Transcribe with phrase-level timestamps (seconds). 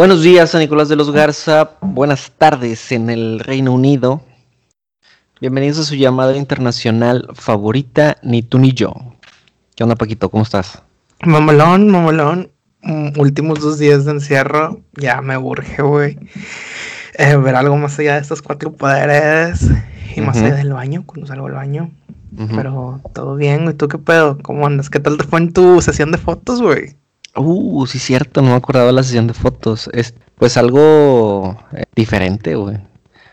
[0.00, 1.72] Buenos días, San Nicolás de los Garza.
[1.82, 4.22] Buenas tardes en el Reino Unido.
[5.42, 8.94] Bienvenidos a su llamada internacional favorita, ni tú ni yo.
[9.74, 10.30] ¿Qué onda, Paquito?
[10.30, 10.82] ¿Cómo estás?
[11.22, 12.50] Mamalón, mamalón.
[12.80, 16.18] Mm, últimos dos días de encierro, ya me urge, güey.
[17.18, 19.68] Eh, ver algo más allá de estos cuatro poderes
[20.16, 21.90] y más allá del baño, cuando salgo del baño.
[22.56, 24.38] Pero todo bien, ¿y tú qué pedo?
[24.38, 24.88] ¿Cómo andas?
[24.88, 26.96] ¿Qué tal te fue en tu sesión de fotos, güey?
[27.36, 29.88] Uh, sí, cierto, no me acordaba de la sesión de fotos.
[29.92, 32.78] Es pues algo eh, diferente, güey.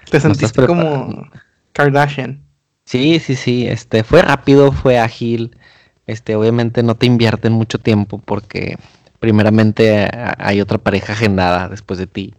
[0.10, 1.28] ¿Te sentiste como
[1.74, 2.44] Kardashian?
[2.86, 3.68] Sí, sí, sí.
[3.68, 5.58] Este, fue rápido, fue ágil.
[6.06, 8.78] Este, obviamente no te invierten mucho tiempo porque
[9.20, 12.34] primeramente hay otra pareja agendada después de ti.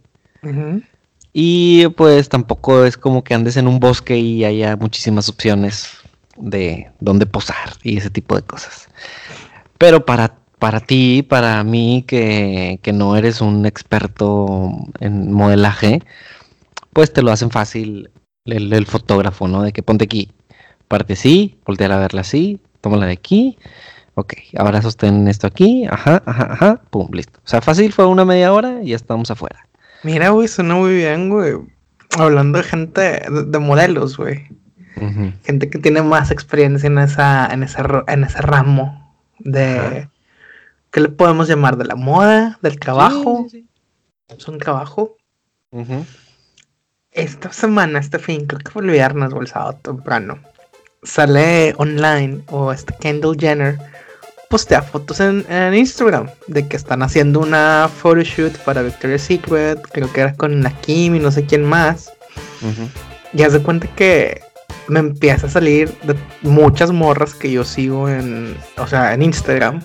[1.33, 5.91] Y pues tampoco es como que andes en un bosque y haya muchísimas opciones
[6.37, 8.87] de dónde posar y ese tipo de cosas.
[9.77, 16.01] Pero para, para ti, para mí, que, que no eres un experto en modelaje,
[16.93, 18.11] pues te lo hacen fácil
[18.45, 19.63] el, fotógrafo, ¿no?
[19.63, 20.31] De que ponte aquí,
[20.87, 23.57] parte así, voltear a verla así, tómala de aquí,
[24.15, 27.39] ok, ahora sostén esto aquí, ajá, ajá, ajá, pum, listo.
[27.43, 29.65] O sea, fácil fue una media hora y ya estamos afuera.
[30.03, 31.53] Mira, güey, suena muy bien, güey.
[32.17, 34.47] Hablando de gente, de modelos, güey.
[35.45, 40.09] Gente que tiene más experiencia en esa, en ese, en ese ramo de
[40.91, 41.77] ¿qué le podemos llamar?
[41.77, 43.47] de la moda, del trabajo.
[44.27, 45.17] Es un trabajo.
[47.11, 50.39] Esta semana, este fin, creo que fue el viernes o el sábado temprano,
[51.03, 53.79] sale online o este Kendall Jenner
[54.49, 60.21] postea fotos en, Instagram de que están haciendo una photoshoot para Victoria's Secret, creo que
[60.21, 62.11] era con la Kim y no sé quién más.
[63.31, 64.41] Y haz de cuenta que
[64.87, 69.81] me empieza a salir de muchas morras que yo sigo en, o sea, en Instagram,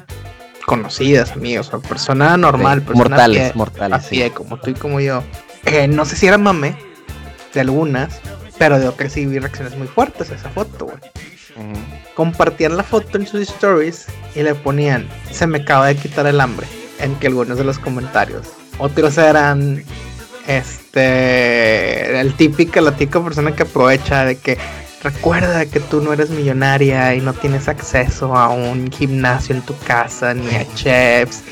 [0.67, 4.31] conocidas, amigos, o persona normal, mortales, mortales, sí.
[4.31, 5.23] como tú y como yo.
[5.65, 6.77] Eh, no sé si era mame
[7.53, 8.21] de algunas,
[8.59, 10.99] pero de otras sí vi reacciones muy fuertes a esa foto, güey.
[12.15, 16.41] Compartían la foto en sus stories y le ponían, se me acaba de quitar el
[16.41, 16.67] hambre,
[16.99, 18.49] en que algunos de los comentarios.
[18.79, 19.85] Otros eran,
[20.47, 24.59] este, el típico, la típica persona que aprovecha de que
[25.05, 29.77] Recuerda que tú no eres millonaria y no tienes acceso a un gimnasio en tu
[29.81, 31.43] casa, ni a chefs,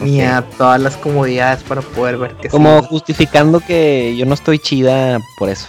[0.00, 4.58] ni a todas las comodidades para poder ver que Como justificando que yo no estoy
[4.58, 5.68] chida por eso.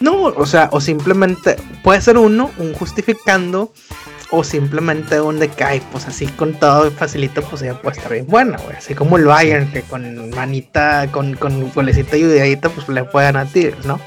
[0.00, 3.72] No, o sea, o simplemente puede ser uno, un justificando,
[4.30, 8.12] o simplemente un de que, ay, pues así con todo facilito, pues ya puede estar
[8.12, 8.76] bien buena, güey.
[8.76, 13.46] Así como el Bayern, que con manita, con, con golecita y pues le pueden a
[13.46, 13.98] ti, ¿no?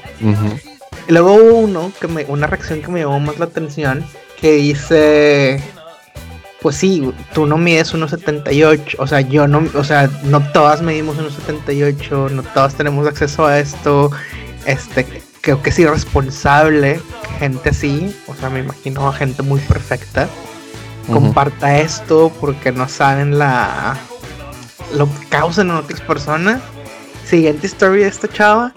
[1.08, 4.04] Y luego hubo uno que me, una reacción que me llamó más la atención,
[4.40, 5.62] que dice,
[6.60, 11.16] pues sí, tú no mides 1.78, o sea, yo no, o sea, no todas medimos
[11.16, 14.10] 1.78, no todas tenemos acceso a esto,
[14.66, 15.06] este,
[15.42, 17.00] creo que es irresponsable
[17.38, 20.28] gente así, o sea, me imagino a gente muy perfecta,
[21.06, 23.96] comparta esto porque no saben la,
[24.96, 26.60] lo que causan en otras personas.
[27.24, 28.72] Siguiente historia de esta chava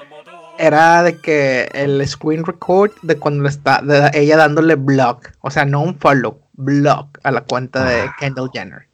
[0.59, 5.65] era de que el screen record de cuando está de ella dándole block, o sea,
[5.65, 8.15] no un follow, block a la cuenta de ah.
[8.19, 8.87] Kendall Jenner.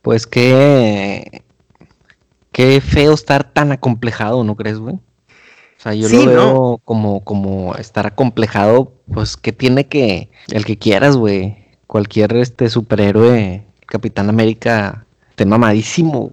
[0.00, 1.42] Pues qué
[2.50, 4.94] qué feo estar tan acomplejado, ¿no crees, güey?
[4.94, 10.78] O sea, yo lo veo como como estar acomplejado, pues que tiene que el que
[10.78, 11.68] quieras, güey.
[11.86, 15.04] Cualquier este superhéroe, Capitán América,
[15.34, 16.32] te mamadísimo.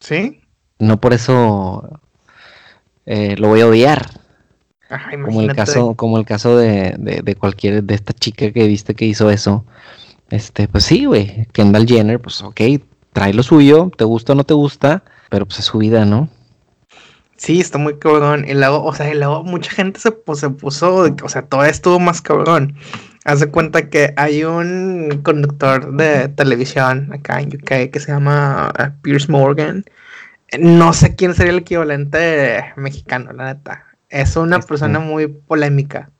[0.00, 0.40] ¿Sí?
[0.78, 2.00] No por eso
[3.06, 4.06] eh, lo voy a odiar.
[5.24, 9.04] como el caso, como el caso de, de, cualquier, de esta chica que viste que
[9.04, 9.64] hizo eso.
[10.30, 11.46] Este, pues sí, güey.
[11.52, 12.60] Kendall Jenner, pues ok,
[13.12, 16.28] trae lo suyo, te gusta o no te gusta, pero pues es su vida, ¿no?
[17.36, 18.44] Sí, está muy cabrón.
[18.48, 21.64] Y luego, o sea, y luego mucha gente se, pues, se puso, o sea, todo
[21.64, 22.76] estuvo más cabrón.
[23.24, 28.72] Haz de cuenta que hay un conductor de televisión acá en UK que se llama
[28.78, 29.84] uh, Pierce Morgan
[30.58, 33.84] no sé quién sería el equivalente mexicano, la neta.
[34.08, 34.68] Es una este.
[34.68, 36.10] persona muy polémica.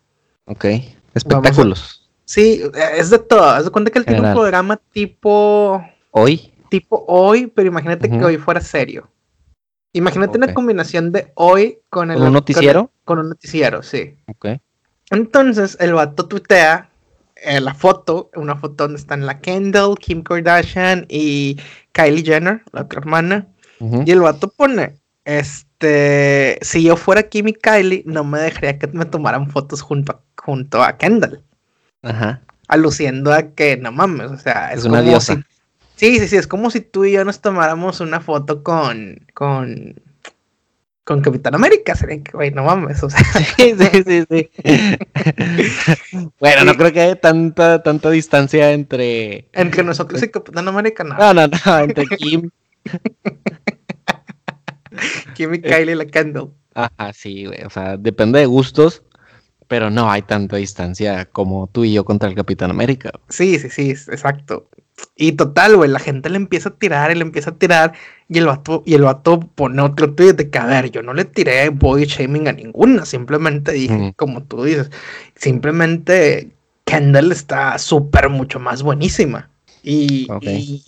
[0.47, 0.67] Ok.
[1.15, 2.09] Espectáculos.
[2.25, 2.62] sí,
[2.97, 3.44] es de todo.
[3.44, 5.85] Haz de cuenta que él tiene un programa tipo.
[6.11, 6.53] Hoy.
[6.69, 9.09] Tipo hoy, pero imagínate que hoy fuera serio.
[9.93, 12.21] Imagínate una combinación de hoy con el.
[12.21, 12.91] un noticiero?
[13.05, 14.17] Con, un noticiero, sí.
[14.26, 14.61] Ok.
[15.11, 16.91] Entonces, el vato tuitea
[17.37, 21.61] eh, la foto, una foto donde están la Kendall, Kim Kardashian y
[21.93, 23.47] Kylie Jenner, la otra hermana.
[23.81, 24.94] Y el vato pone,
[25.25, 30.12] este, si yo fuera Kim y Kylie, no me dejaría que me tomaran fotos junto
[30.12, 31.43] a, junto a Kendall.
[32.03, 32.43] Ajá.
[32.69, 35.43] Aluciendo a que, no mames, o sea, es, una diosa.
[35.97, 40.00] sí, sí, sí, es como si tú y yo nos tomáramos una foto con, con,
[41.05, 43.21] con Capitán América, sería que, güey, no mames, o sea.
[43.56, 44.50] Sí, sí, sí, sí.
[46.41, 49.49] bueno, no creo que haya tanta, tanta distancia entre...
[49.53, 51.17] Entre nosotros y Capitán América, no.
[51.17, 52.50] No, no, no, entre Kim...
[55.34, 56.52] Kim y Kylie la Kendall.
[56.75, 59.02] Ajá, sí, güey, o sea, depende de gustos,
[59.69, 63.12] pero no hay tanta distancia como tú y yo contra el Capitán América.
[63.28, 64.69] Sí, sí, sí, exacto.
[65.16, 67.94] Y total, güey, la gente le empieza a tirar y le empieza a tirar.
[68.28, 71.14] Y el vato, y el vato pone otro tweet de que, a ver, yo no
[71.14, 73.04] le tiré body shaming a ninguna.
[73.04, 74.90] Simplemente dije, como tú dices,
[75.34, 76.50] simplemente
[76.84, 79.50] Kendall está súper mucho más buenísima.
[79.86, 80.26] Y,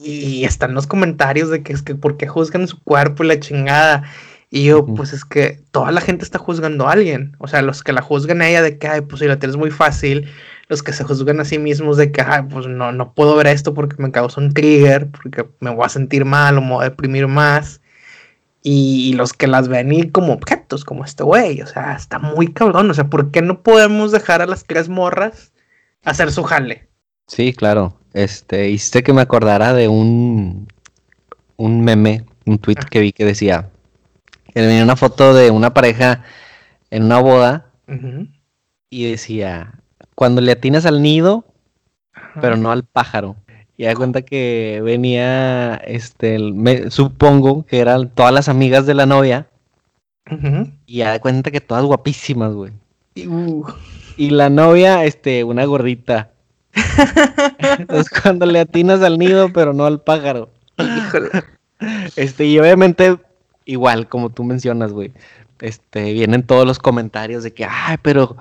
[0.03, 3.39] y, están los comentarios de que es que por qué juzgan su cuerpo y la
[3.39, 4.05] chingada.
[4.49, 7.37] Y yo, pues es que toda la gente está juzgando a alguien.
[7.39, 9.59] O sea, los que la juzgan a ella de que, ay, pues si la tienes
[9.59, 10.31] muy fácil,
[10.69, 13.49] los que se juzgan a sí mismos de que, ay, pues no, no puedo ver
[13.49, 16.87] esto porque me causa un trigger, porque me voy a sentir mal o me voy
[16.87, 17.83] a deprimir más.
[18.63, 22.53] Y, los que las ven y como objetos, como este güey, o sea, está muy
[22.53, 22.91] cabrón.
[22.91, 25.53] O sea, ¿por qué no podemos dejar a las tres morras
[26.03, 26.89] hacer su jale?
[27.29, 27.97] Sí, claro.
[28.17, 30.69] Este, hiciste que me acordara de un,
[31.59, 32.87] un meme, un tweet ah.
[32.91, 33.69] que vi que decía
[34.55, 36.25] que venía una foto de una pareja
[36.91, 37.67] en una boda
[38.89, 39.75] y decía,
[40.15, 41.45] cuando le atinas al nido,
[42.41, 43.37] pero no al pájaro.
[43.77, 49.05] Y da cuenta que venía, este, me, supongo que eran todas las amigas de la
[49.05, 49.47] novia.
[50.87, 52.73] Y da cuenta que todas guapísimas, güey.
[53.27, 53.67] Uh.
[54.17, 56.31] Y la novia, este, una gordita.
[57.79, 60.51] Entonces cuando le atinas al nido, pero no al pájaro.
[62.17, 63.19] Este, y obviamente,
[63.65, 65.13] igual, como tú mencionas, güey.
[65.61, 68.37] Este, vienen todos los comentarios de que, ay, pero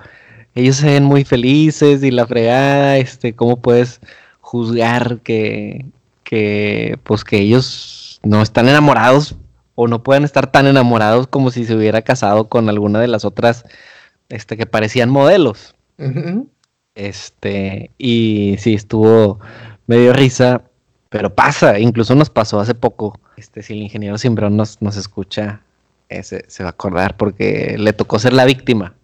[0.54, 4.00] ellos se ven muy felices y la fregada, este, ¿cómo puedes
[4.40, 5.86] juzgar que,
[6.24, 9.36] que, pues que ellos no están enamorados
[9.74, 13.24] o no puedan estar tan enamorados como si se hubiera casado con alguna de las
[13.24, 13.64] otras,
[14.28, 15.74] este, que parecían modelos?
[16.96, 19.38] Este, y sí, estuvo
[19.86, 20.62] medio risa,
[21.08, 23.20] pero pasa, incluso nos pasó hace poco.
[23.36, 25.60] Este, si el ingeniero Simbrón nos, nos escucha,
[26.08, 28.94] ese, se va a acordar porque le tocó ser la víctima.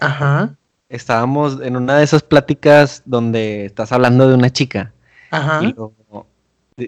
[0.00, 0.56] Ajá
[0.92, 4.92] estábamos en una de esas pláticas donde estás hablando de una chica.
[5.30, 5.62] Ajá.
[5.64, 5.74] Y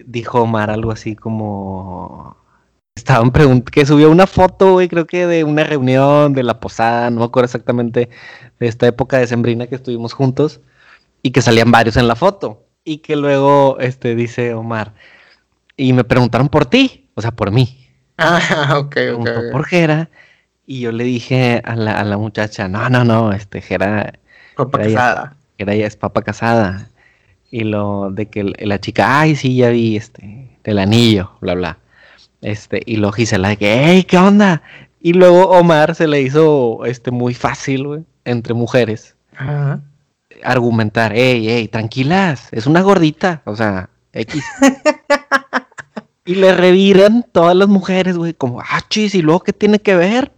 [0.07, 2.37] dijo Omar algo así como.
[2.97, 7.11] Estaban preguntando que subió una foto, güey, creo que de una reunión de la posada,
[7.11, 8.09] no me acuerdo exactamente
[8.61, 10.61] de esta época de Sembrina que estuvimos juntos,
[11.21, 12.63] y que salían varios en la foto.
[12.85, 14.95] Y que luego este, dice Omar,
[15.77, 17.81] y me preguntaron por ti, o sea, por mí.
[18.17, 19.29] Ah, ok, ok.
[19.51, 20.09] ¿Por qué era?
[20.67, 24.21] Y yo le dije a la, a la muchacha, no, no, no, este, Jera...
[24.57, 25.37] Papa casada.
[25.59, 26.91] Jera ya es papa casada.
[27.51, 31.79] Y lo de que la chica, ay, sí, ya vi, este, el anillo, bla, bla.
[32.45, 34.63] Este, y lo Gisela de que, hey, ¿qué onda?
[35.01, 39.17] Y luego Omar se le hizo, este, muy fácil, güey, entre mujeres.
[39.35, 39.81] Ajá.
[40.43, 44.45] Argumentar, hey, hey, tranquilas, es una gordita, o sea, X.
[46.27, 49.97] y le reviran todas las mujeres, güey, como, ah, chis, ¿y luego qué tiene que
[49.97, 50.31] ver?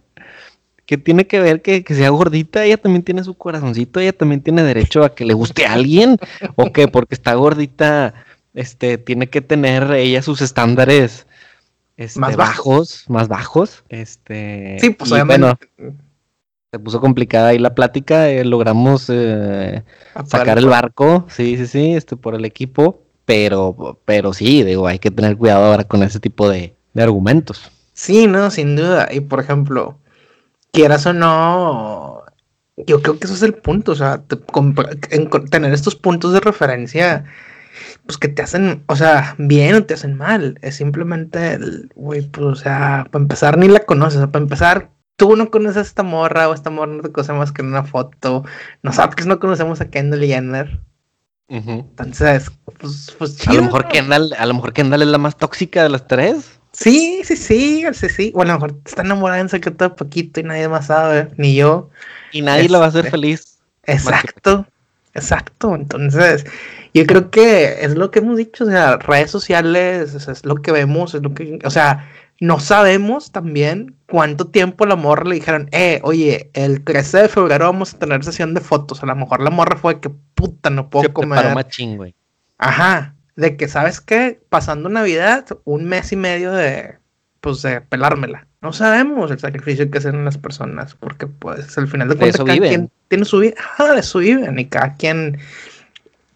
[0.85, 4.63] que tiene que ver que, sea gordita, ella también tiene su corazoncito, ella también tiene
[4.63, 6.17] derecho a que le guste a alguien,
[6.55, 8.13] o que porque está gordita,
[8.53, 11.27] este, tiene que tener ella sus estándares
[11.97, 14.77] este, más bajos, más bajos, este.
[14.79, 15.57] Sí, pues Bueno,
[16.71, 19.83] se puso complicada ahí la plática, eh, logramos eh,
[20.25, 24.99] sacar el barco, sí, sí, sí, este, por el equipo, pero, pero sí, digo, hay
[24.99, 27.71] que tener cuidado ahora con ese tipo de, de argumentos.
[27.93, 29.09] Sí, no, sin duda.
[29.11, 29.97] Y por ejemplo,
[30.71, 32.21] quieras o no,
[32.85, 34.21] yo creo que eso es el punto, o sea,
[35.49, 37.25] tener estos puntos de referencia,
[38.05, 41.59] pues que te hacen, o sea, bien o te hacen mal, es simplemente,
[41.95, 45.81] güey, pues, o sea, para empezar ni la conoces, para empezar, tú no conoces a
[45.81, 48.43] esta morra o esta morra no te conoce más que en una foto,
[48.83, 50.81] no sabes que no conocemos a Kendall Jenner.
[51.49, 55.37] Entonces, pues, pues chido, A lo mejor Kendall, a lo mejor Kendall es la más
[55.37, 56.59] tóxica de las tres.
[56.73, 58.31] Sí, sí, sí, sí, sí.
[58.35, 61.55] Bueno, a lo mejor está enamorada en secreto de poquito y nadie más sabe, ni
[61.55, 61.89] yo.
[62.33, 63.57] Y nadie lo va a hacer este, feliz.
[63.83, 64.67] Exacto,
[65.17, 65.75] exacto.
[65.75, 66.45] Entonces,
[66.93, 70.71] yo creo que es lo que hemos dicho, o sea, redes sociales, es lo que
[70.71, 72.09] vemos, es lo que, o sea,
[72.39, 77.65] no sabemos también cuánto tiempo la morra le dijeron, eh, oye, el 13 de febrero
[77.65, 79.03] vamos a tener sesión de fotos.
[79.03, 81.53] A lo mejor la morra fue que puta, no puedo comer.
[81.53, 82.15] Machín, güey.
[82.57, 84.41] Ajá de que, ¿sabes qué?
[84.49, 86.97] Pasando Navidad, un mes y medio de,
[87.39, 88.46] pues, de pelármela.
[88.61, 92.57] No sabemos el sacrificio que hacen las personas, porque, pues, al final de cuentas, cada
[92.57, 95.37] quien tiene su vida, ah, de su vida, y cada quien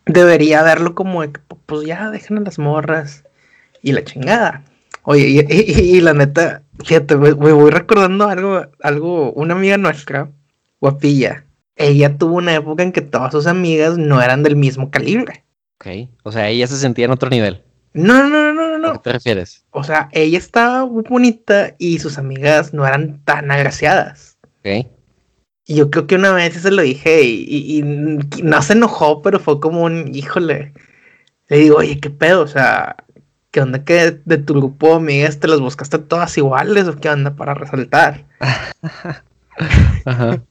[0.05, 1.23] debería verlo como,
[1.65, 3.23] pues, ya, dejen a las morras
[3.81, 4.63] y la chingada.
[5.03, 10.29] Oye, y, la neta, fíjate, me, voy recordando algo, algo, una amiga nuestra,
[10.79, 15.43] guapilla, ella tuvo una época en que todas sus amigas no eran del mismo calibre.
[15.79, 17.63] Ok, o sea, ella se sentía en otro nivel.
[17.93, 18.88] No, no, no, no, no.
[18.89, 19.65] ¿A qué te refieres?
[19.71, 24.38] O sea, ella estaba muy bonita y sus amigas no eran tan agraciadas.
[24.60, 24.88] Ok.
[25.65, 29.39] Y yo creo que una vez se lo dije y, y, no se enojó, pero
[29.39, 30.74] fue como un, híjole.
[31.50, 32.41] Le digo, oye, ¿qué pedo?
[32.41, 32.95] O sea,
[33.51, 37.10] ¿qué onda que de tu grupo de amigas te las buscaste todas iguales o qué
[37.10, 38.25] onda para resaltar?
[40.05, 40.41] Ajá.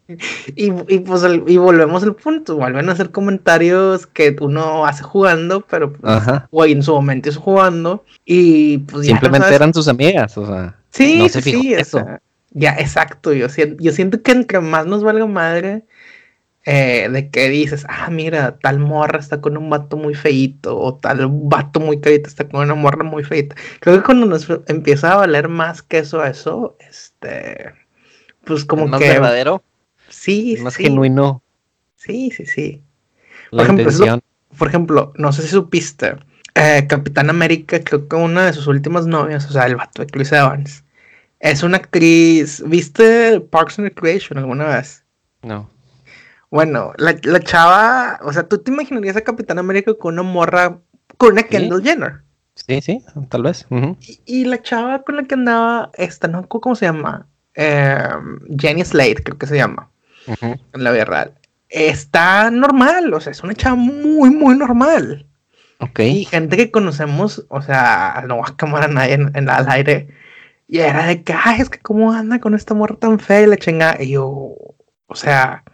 [0.55, 5.93] y, pues y volvemos al punto, vuelven a hacer comentarios que uno hace jugando, pero
[5.93, 10.77] pues, güey, en su momento hizo jugando y pues simplemente eran sus amigas, o sea,
[10.91, 12.05] sí, no se sí, eso.
[12.51, 15.85] ya, exacto, yo siento, yo siento que entre más nos valga madre,
[16.67, 20.95] eh, de que dices, ah, mira, tal morra está con un vato muy feito, o
[20.95, 23.57] tal vato muy carita está con una morra muy feita.
[23.81, 27.73] Creo que cuando nos empieza a valer más que eso eso, este,
[28.45, 29.09] pues como más que...
[29.09, 29.63] verdadero.
[30.09, 31.43] Sí, más genuino.
[31.97, 32.83] Sí, sí, sí.
[33.51, 34.21] por, ejemplo,
[34.59, 36.17] por ejemplo, no sé si supiste,
[36.55, 40.09] eh, Capitán América, creo que una de sus últimas novias, o sea, el vato de
[40.09, 40.85] Chris Evans,
[41.39, 42.63] es una actriz.
[42.67, 45.05] ¿Viste Parks and Recreation alguna vez?
[45.43, 45.71] No.
[46.51, 50.81] Bueno, la, chava, o sea, tú te imaginarías a Capitán América con una morra,
[51.17, 52.23] con una Kendall Jenner.
[52.55, 53.67] Sí, sí, tal vez.
[54.27, 56.47] y, la chava con la que andaba, esta, ¿no?
[56.49, 57.27] ¿Cómo se llama?
[57.55, 58.09] Eh,
[58.59, 59.91] Jenny Slade, creo que se llama.
[60.41, 61.35] En la vida real.
[61.69, 65.27] Está normal, o sea, es una chava muy, muy normal.
[65.79, 66.01] Ok.
[66.01, 69.69] Y gente que conocemos, o sea, no va a quemar a nadie en, en al
[69.71, 70.09] aire.
[70.69, 73.47] Y era de que, ay, es que cómo anda con esta morra tan fea y
[73.47, 74.03] la chingada.
[74.03, 74.55] Y yo,
[75.07, 75.65] o sea,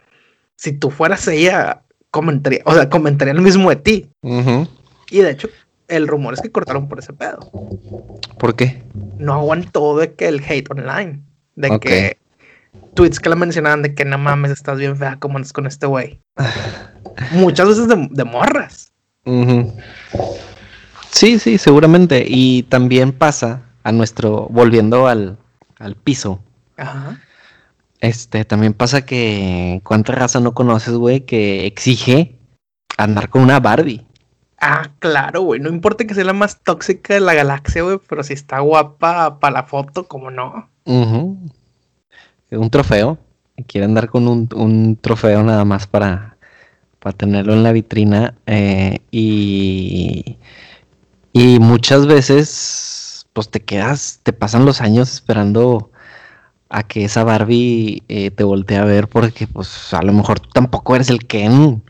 [0.55, 4.09] si tú fueras ella, comentaría, o sea, comentaría lo mismo de ti.
[5.09, 5.49] Y de hecho,
[5.87, 7.51] el rumor es que cortaron por ese pedo.
[8.39, 8.83] ¿Por qué?
[9.17, 11.23] No aguantó de que el hate online,
[11.57, 12.17] de que
[12.93, 15.85] tweets que le mencionaban de que no mames, estás bien fea, como andas con este
[15.85, 16.21] güey.
[17.31, 18.93] Muchas veces de, morras.
[21.11, 22.23] Sí, sí, seguramente.
[22.27, 25.37] Y también pasa a nuestro, volviendo al,
[25.79, 26.41] al piso.
[26.77, 27.19] Ajá.
[27.99, 32.37] Este, también pasa que cuánta raza no conoces, güey, que exige
[32.97, 34.05] andar con una Barbie.
[34.59, 35.59] Ah, claro, güey.
[35.59, 39.39] No importa que sea la más tóxica de la galaxia, güey, pero si está guapa
[39.39, 40.69] para la foto, ¿cómo no?
[40.87, 43.17] Un trofeo.
[43.67, 46.37] Quiere andar con un, trofeo nada más para,
[46.99, 48.35] para tenerlo en la vitrina.
[48.45, 50.37] Eh, y,
[51.33, 55.91] y muchas veces, pues te quedas, te pasan los años esperando
[56.69, 60.49] a que esa Barbie eh, te voltee a ver porque pues a lo mejor tú
[60.49, 61.83] tampoco eres el Ken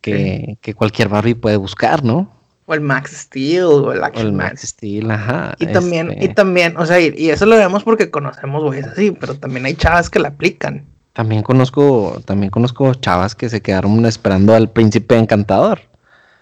[0.00, 2.35] que, cualquier Barbie puede buscar, ¿no?
[2.66, 5.54] O el Max Steel o el Action o el Max Steel, ajá.
[5.58, 9.12] Y también, y este también, o sea, y, eso lo vemos porque conocemos güeyes así,
[9.12, 10.84] pero también hay chavas que la aplican.
[11.12, 15.80] También conozco, también conozco chavas que se quedaron esperando al príncipe encantador.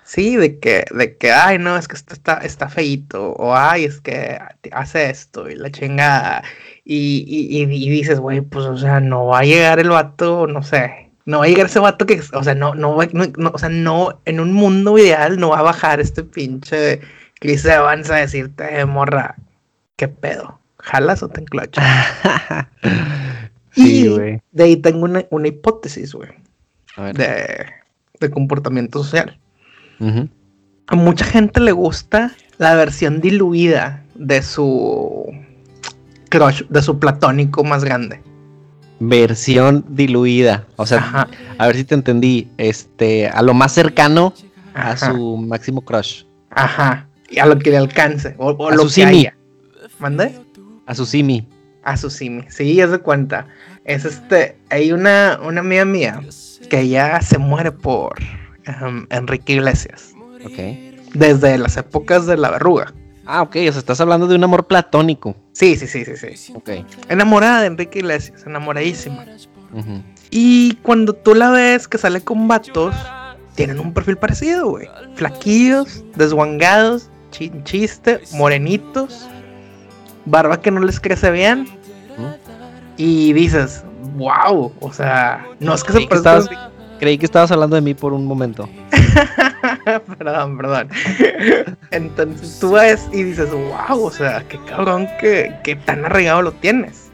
[0.05, 3.85] Sí, de que, de que, ay, no, es que esto está, está feito, o ay,
[3.85, 4.39] es que
[4.73, 6.43] hace esto, y la chingada.
[6.85, 11.04] Y, y, dices, güey, pues, o sea, no va a llegar el vato, no sé,
[11.27, 14.21] no va a llegar ese vato que, o sea, no, no, no, o sea, no,
[14.25, 17.01] en un mundo ideal no va a bajar este pinche
[17.41, 19.37] Chris Evans a decirte, eh, morra,
[19.97, 20.61] ¿qué pedo?
[20.79, 21.85] ¿Jalas o te enclochas?
[23.73, 24.41] sí, güey.
[24.53, 26.31] De ahí tengo una, una hipótesis, güey,
[27.15, 27.67] de,
[28.21, 29.39] de comportamiento social.
[30.87, 35.27] A mucha gente le gusta la versión diluida de su
[36.29, 38.21] crush, de su platónico más grande.
[39.01, 40.67] Versión diluida.
[40.77, 42.49] O sea, a ver si te entendí.
[42.59, 44.33] Este, a lo más cercano
[44.75, 46.25] a su máximo crush.
[46.51, 47.09] Ajá.
[47.31, 48.35] Y a lo que le alcance.
[48.39, 49.37] O, a lo su que haya.
[49.99, 50.39] ¿Mande?
[50.87, 51.49] A su simi.
[51.83, 52.45] A su simi.
[52.49, 53.47] Sí, ya se cuenta.
[53.85, 54.59] Es este.
[54.71, 56.21] Hay una, una amiga mía
[56.69, 58.15] que ya se muere por
[59.11, 60.13] Enrique Iglesias.
[60.45, 61.15] Ok.
[61.15, 62.93] Desde las épocas de la verruga.
[63.27, 65.35] Ah, ok, o sea, estás hablando de un amor platónico.
[65.53, 66.53] Sí, sí, sí, sí, sí.
[66.55, 66.71] Ok.
[67.09, 69.25] Enamorada de Enrique Iglesias, enamoradísima.
[70.31, 72.95] Y cuando tú la ves que sale con vatos,
[73.55, 74.89] tienen un perfil parecido, güey.
[75.15, 77.11] Flaquillos, desguangados,
[77.65, 79.27] chiste, morenitos,
[80.25, 81.67] barba que no les crece bien.
[82.97, 83.85] Y dices,
[84.17, 86.09] wow, o sea, no es que se
[87.01, 88.69] Creí que estabas hablando de mí por un momento.
[90.19, 90.89] perdón, perdón.
[91.91, 96.53] Entonces tú ves y dices, wow, o sea, qué cabrón que, que tan arraigado lo
[96.53, 97.11] tienes.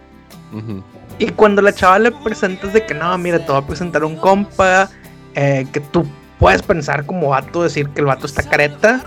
[1.18, 4.16] Y cuando la chava le presentas de que no, mira, te voy a presentar un
[4.16, 4.88] compa,
[5.34, 6.06] eh, que tú
[6.38, 9.04] puedes pensar como vato, decir que el vato está careta,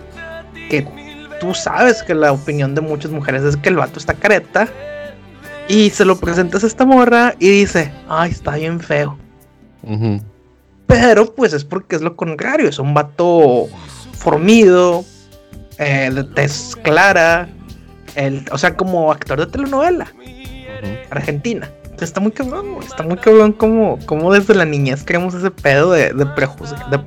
[0.70, 0.88] que
[1.42, 4.68] tú sabes que la opinión de muchas mujeres es que el vato está careta.
[5.68, 9.18] Y se lo presentas a esta morra y dice, ay, está bien feo.
[10.88, 13.68] Pero pues es porque es lo contrario, es un vato
[14.14, 15.06] formido,
[15.80, 17.50] eh, de tez clara,
[18.16, 20.12] el, o sea, como actor de telenovela
[21.10, 21.70] argentina.
[22.00, 26.14] está muy cabrón, está muy cabrón como, como desde la niñez creemos ese pedo de,
[26.14, 26.26] de,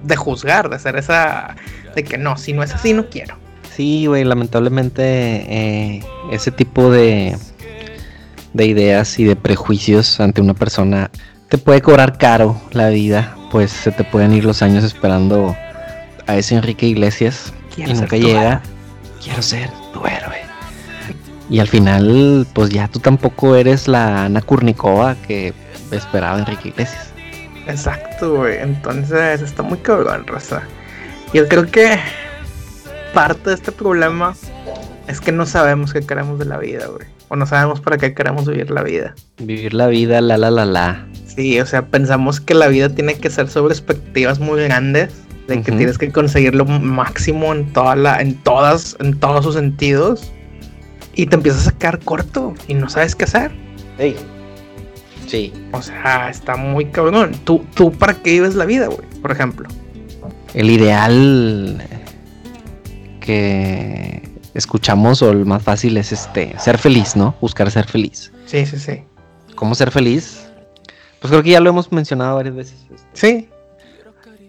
[0.03, 1.57] de, juzgar, de hacer esa,
[1.95, 3.37] de que no, si no es así, no quiero.
[3.75, 6.03] Sí, güey, lamentablemente eh,
[6.33, 7.37] ese tipo de,
[8.55, 11.11] de ideas y de prejuicios ante una persona
[11.51, 15.57] te puede cobrar caro la vida, pues se te pueden ir los años esperando
[16.27, 18.63] a ese Enrique Iglesias y nunca llega.
[19.23, 20.43] Quiero ser tu héroe.
[21.49, 25.55] Y al final, pues ya tú tampoco eres la Ana Kurnikova que
[25.93, 27.11] esperaba Enrique Iglesias.
[27.67, 28.59] Exacto, güey.
[28.59, 30.63] Entonces está muy cabrón, Rosa.
[31.33, 31.99] Yo creo que
[33.15, 34.35] parte de este problema
[35.07, 37.16] es que no sabemos qué queremos de la vida, güey.
[37.29, 39.15] O no sabemos para qué queremos vivir la vida.
[39.39, 41.07] Vivir la vida, la la la la.
[41.27, 45.13] Sí, o sea, pensamos que la vida tiene que ser sobre expectativas muy grandes,
[45.49, 49.55] de que tienes que conseguir lo máximo en toda la, en todas, en todos sus
[49.55, 50.33] sentidos
[51.15, 53.51] y te empiezas a quedar corto y no sabes qué hacer.
[53.99, 54.17] Sí.
[55.27, 55.53] Sí.
[55.73, 57.33] O sea, está muy cabrón.
[57.45, 59.07] ¿Tú, tú para qué vives la vida, güey?
[59.23, 59.69] Por ejemplo.
[60.55, 61.83] El ideal
[63.21, 64.23] que
[64.57, 67.35] escuchamos o el más fácil es este ser feliz, ¿no?
[67.41, 68.33] Buscar ser feliz.
[68.47, 69.03] Sí, sí, sí.
[69.55, 70.47] ¿Cómo ser feliz?
[71.21, 72.87] Pues creo que ya lo hemos mencionado varias veces.
[73.13, 73.49] Sí.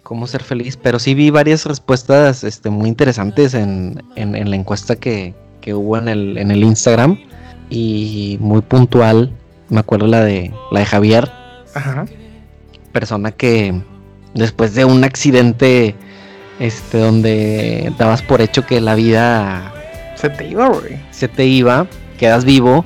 [0.03, 4.95] Cómo ser feliz, pero sí vi varias respuestas este, muy interesantes en, en la encuesta
[4.95, 7.19] que, que hubo en el, en el Instagram
[7.69, 9.33] y muy puntual.
[9.67, 11.29] Me acuerdo la de la de Javier.
[11.73, 12.05] Ajá.
[12.93, 13.81] Persona que
[14.33, 15.93] después de un accidente
[16.59, 19.73] este donde dabas por hecho que la vida
[20.17, 20.99] se te iba, güey.
[21.11, 22.85] Se te iba, quedas vivo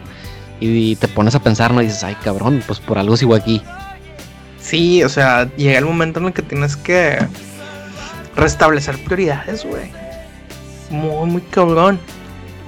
[0.59, 3.61] y te pones a pensar, no y dices, "Ay, cabrón, pues por algo sigo aquí."
[4.59, 7.17] Sí, o sea, llega el momento en el que tienes que
[8.35, 9.89] restablecer prioridades, güey.
[10.91, 11.99] Muy, muy cabrón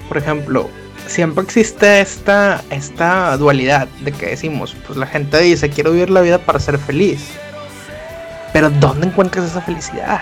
[0.08, 0.70] por ejemplo,
[1.08, 6.22] siempre existe esta, esta dualidad de que decimos, pues la gente dice, quiero vivir la
[6.22, 7.32] vida para ser feliz.
[8.52, 10.20] Pero ¿dónde encuentras esa felicidad?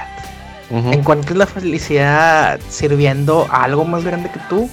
[0.72, 4.70] ¿Encuentras la felicidad sirviendo a algo más grande que tú?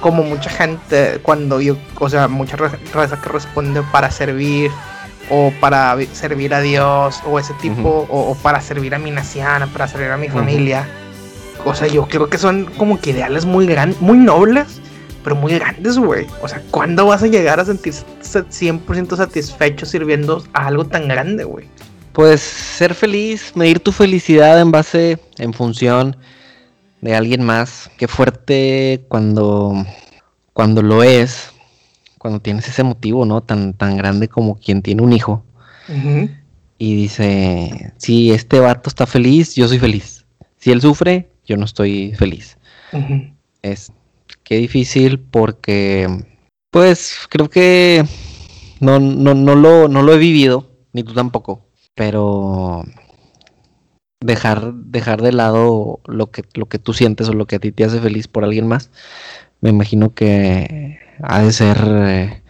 [0.00, 4.70] Como mucha gente, cuando yo, o sea, mucha raza que responde para servir,
[5.30, 9.88] o para servir a Dios, o ese tipo, o, para servir a mi naciana, para
[9.88, 10.86] servir a mi familia
[11.64, 14.80] o sea, yo creo que son como que ideales muy grandes, muy nobles,
[15.22, 16.26] pero muy grandes, güey.
[16.42, 21.44] O sea, ¿cuándo vas a llegar a sentirse 100% satisfecho sirviendo a algo tan grande,
[21.44, 21.68] güey?
[22.14, 26.16] Pues ser feliz, medir tu felicidad en base, en función
[27.00, 27.90] de alguien más.
[27.98, 29.84] Qué fuerte cuando,
[30.52, 31.50] cuando lo es,
[32.18, 33.40] cuando tienes ese motivo, ¿no?
[33.40, 35.44] Tan, tan grande como quien tiene un hijo.
[36.78, 40.24] Y dice, si este vato está feliz, yo soy feliz.
[40.56, 42.58] Si él sufre, yo no estoy feliz.
[43.60, 43.90] Es
[44.44, 46.06] que difícil porque,
[46.70, 48.04] pues, creo que
[48.78, 51.63] no, no, no, lo, no lo he vivido, ni tú tampoco,
[51.94, 52.84] pero
[54.20, 57.72] dejar, dejar de lado lo que, lo que tú sientes o lo que a ti
[57.72, 58.90] te hace feliz por alguien más,
[59.60, 62.42] me imagino que ha de ser, eh,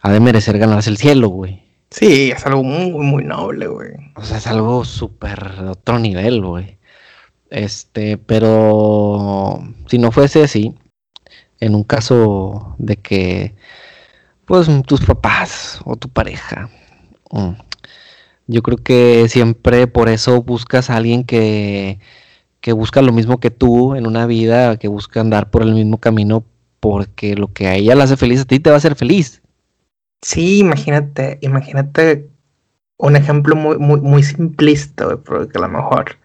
[0.00, 1.62] ha de merecer ganarse el cielo, güey.
[1.90, 3.90] Sí, es algo muy, muy noble, güey.
[4.14, 6.78] O sea, es algo súper de otro nivel, güey.
[7.50, 10.76] Este, pero si no fuese así,
[11.58, 13.54] en un caso de que,
[14.46, 16.70] pues, tus papás o tu pareja,
[17.32, 17.54] mm,
[18.50, 22.00] yo creo que siempre por eso buscas a alguien que,
[22.60, 25.98] que busca lo mismo que tú en una vida, que busca andar por el mismo
[25.98, 26.44] camino,
[26.80, 29.40] porque lo que a ella le hace feliz a ti te va a hacer feliz.
[30.22, 32.28] Sí, imagínate, imagínate
[32.98, 36.18] un ejemplo muy, muy, muy simplista, porque a lo mejor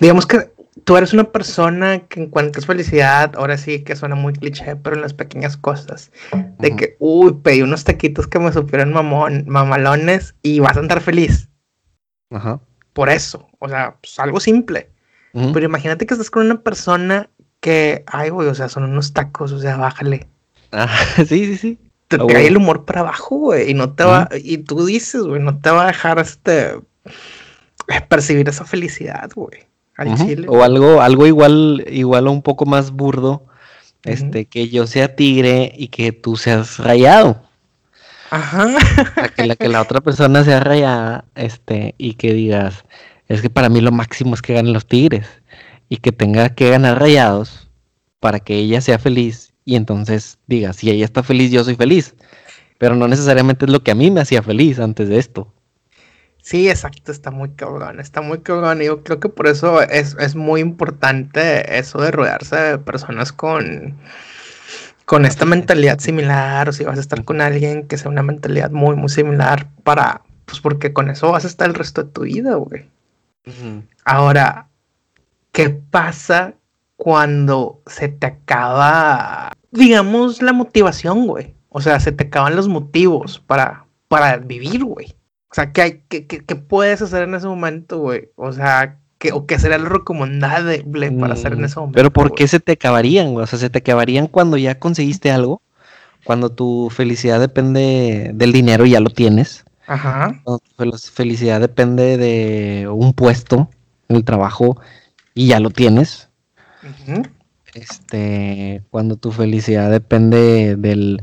[0.00, 0.50] digamos que
[0.84, 5.02] tú eres una persona que encuentras felicidad, ahora sí que suena muy cliché, pero en
[5.02, 6.10] las pequeñas cosas.
[6.58, 11.00] De que, uy, pedí unos taquitos que me supieron mamón, mamalones y vas a andar
[11.00, 11.49] feliz.
[12.30, 12.60] Ajá.
[12.92, 14.90] Por eso, o sea, pues algo simple.
[15.32, 19.52] Pero imagínate que estás con una persona que, ay, güey, o sea, son unos tacos,
[19.52, 20.26] o sea, bájale.
[20.72, 21.78] Ah, sí, sí, sí.
[22.08, 25.22] Te ah, cae el humor para abajo, güey, y no te va, y tú dices,
[25.22, 26.80] güey, no te va a dejar este
[28.08, 29.70] percibir esa felicidad, güey.
[30.48, 33.44] O algo, algo igual, igual o un poco más burdo,
[34.04, 37.42] este, que yo sea tigre y que tú seas rayado.
[38.30, 38.68] Ajá.
[39.36, 42.84] que la, que la otra persona sea rayada, este, y que digas,
[43.28, 45.26] es que para mí lo máximo es que ganen los tigres.
[45.88, 47.68] Y que tenga que ganar rayados
[48.20, 52.14] para que ella sea feliz y entonces diga, si ella está feliz, yo soy feliz.
[52.78, 55.52] Pero no necesariamente es lo que a mí me hacía feliz antes de esto.
[56.42, 58.82] Sí, exacto, está muy cabrón, está muy cabrón.
[58.82, 63.32] Y yo creo que por eso es, es muy importante eso de rodearse de personas
[63.32, 63.98] con,
[65.10, 68.70] con esta mentalidad similar, o si vas a estar con alguien que sea una mentalidad
[68.70, 72.20] muy, muy similar para, pues porque con eso vas a estar el resto de tu
[72.20, 72.88] vida, güey.
[74.04, 74.68] Ahora,
[75.50, 76.54] ¿qué pasa
[76.94, 81.56] cuando se te acaba, digamos, la motivación, güey?
[81.70, 85.16] O sea, se te acaban los motivos para, para vivir, güey.
[85.50, 88.30] O sea, ¿qué, hay, qué, qué, puedes hacer en ese momento, güey?
[88.36, 90.82] O sea, ¿qué, o qué sería lo recomendable
[91.20, 91.96] para hacer en mm, ese momento?
[91.96, 93.44] Pero ¿por qué se te acabarían, güey?
[93.44, 95.62] O sea, se te acabarían cuando ya conseguiste algo,
[96.24, 99.64] cuando tu felicidad depende del dinero y ya lo tienes.
[99.86, 100.40] Ajá.
[100.44, 103.68] Cuando tu felicidad depende de un puesto
[104.08, 104.80] en el trabajo
[105.34, 106.28] y ya lo tienes.
[107.74, 111.22] Este, cuando tu felicidad depende del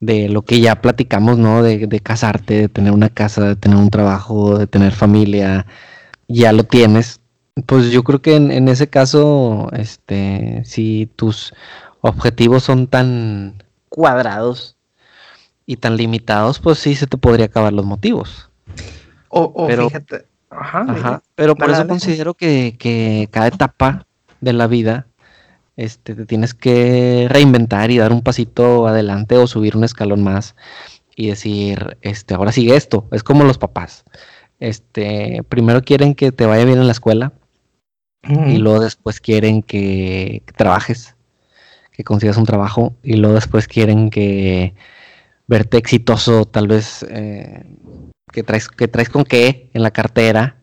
[0.00, 1.62] de lo que ya platicamos, ¿no?
[1.62, 5.66] De, casarte, de tener una casa, de tener un trabajo, de tener familia,
[6.30, 7.20] ya lo tienes.
[7.66, 11.52] Pues yo creo que en, ese caso, este, si tus
[12.00, 14.76] objetivos son tan cuadrados
[15.66, 18.48] y tan limitados, pues sí se te podría acabar los motivos.
[19.28, 24.06] O, pero, fíjate, ajá, pero por eso considero que, que cada etapa
[24.40, 25.06] de la vida
[25.76, 30.56] este, te tienes que reinventar y dar un pasito adelante o subir un escalón más
[31.14, 33.06] y decir, este, ahora sigue esto.
[33.12, 34.04] Es como los papás.
[34.60, 37.32] Este, primero quieren que te vaya bien en la escuela
[38.22, 41.16] y luego después quieren que, trabajes,
[41.92, 44.74] que consigas un trabajo y luego después quieren que
[45.46, 47.64] verte exitoso, tal vez eh,
[48.30, 50.56] que traes que traes con qué en la cartera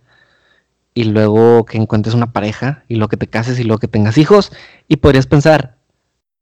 [0.94, 4.18] y luego que encuentres una pareja y luego que te cases y luego que tengas
[4.18, 4.52] hijos.
[4.88, 5.78] Y podrías pensar,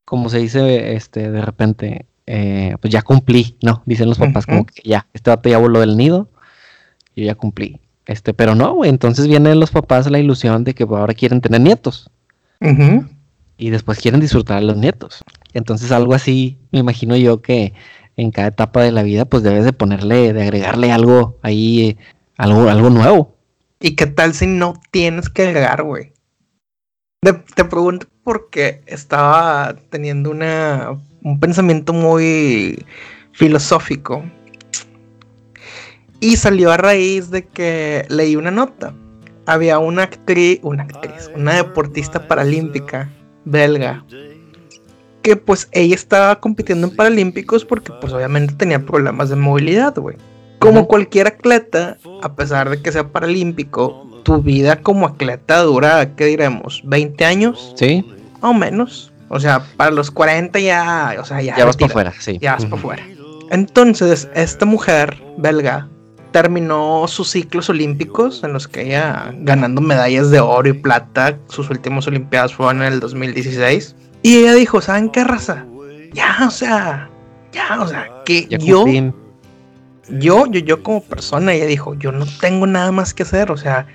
[0.04, 3.84] como se dice este de repente, eh, pues ya cumplí, ¿no?
[3.86, 6.30] Dicen los papás como que ya, este vato ya voló del nido,
[7.16, 7.80] yo ya cumplí.
[8.06, 11.62] Este, pero no, güey, entonces vienen los papás la ilusión de que ahora quieren tener
[11.62, 12.10] nietos.
[13.58, 15.24] Y después quieren disfrutar a los nietos.
[15.54, 17.74] Entonces algo así, me imagino yo que
[18.18, 21.98] en cada etapa de la vida, pues debes de ponerle, de agregarle algo ahí, eh,
[22.38, 23.36] algo, algo nuevo.
[23.80, 26.14] ¿Y qué tal si no tienes que agregar, güey?
[27.22, 30.92] Te, pregunto porque estaba teniendo una,
[31.24, 32.86] un pensamiento muy
[33.32, 34.24] filosófico.
[36.26, 38.96] Y salió a raíz de que leí una nota.
[39.46, 43.12] Había una actriz, una actriz, una deportista paralímpica
[43.44, 44.04] belga,
[45.22, 50.18] que pues ella estaba compitiendo en Paralímpicos porque pues obviamente tenía problemas de movilidad, güey.
[50.58, 56.26] Como cualquier atleta, a pesar de que sea paralímpico, tu vida como atleta dura, ¿qué
[56.26, 56.84] diremos?
[56.86, 57.76] ¿20 años?
[57.76, 58.04] Sí.
[58.42, 59.14] O menos.
[59.30, 61.56] O sea, para los 40 ya, o sea, ya.
[61.56, 62.40] Ya vas para afuera, sí.
[62.42, 63.04] Ya vas para afuera.
[63.52, 65.88] Entonces, esta mujer belga
[66.36, 71.70] terminó sus ciclos olímpicos en los que ella ganando medallas de oro y plata, sus
[71.70, 73.96] últimos olimpiadas fueron en el 2016.
[74.22, 75.66] Y ella dijo, ¿saben qué raza?
[76.12, 77.10] Ya, o sea,
[77.54, 78.86] ya, o sea, que yo
[80.10, 83.56] yo, yo, yo como persona, ella dijo, yo no tengo nada más que hacer, o
[83.56, 83.88] sea,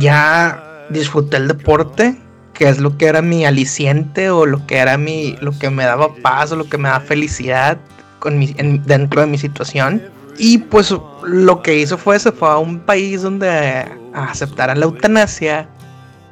[0.00, 2.18] ya disfruté el deporte,
[2.54, 5.84] que es lo que era mi aliciente o lo que era mi, lo que me
[5.84, 7.78] daba paz o lo que me daba felicidad
[8.18, 8.52] con mi,
[8.84, 10.02] dentro de mi situación.
[10.38, 15.68] Y pues lo que hizo fue, se fue a un país donde aceptaran la eutanasia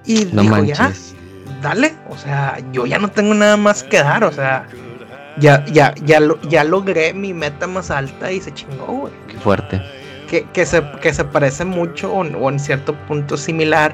[0.07, 0.93] y dijo, ya,
[1.63, 4.67] dale, o sea, yo ya no tengo nada más que dar, o sea,
[5.39, 9.13] ya, ya, ya, lo, ya logré mi meta más alta y se chingó, güey.
[9.29, 9.83] Qué fuerte.
[10.29, 13.93] Que, que, se, que se parece mucho o, en cierto punto similar.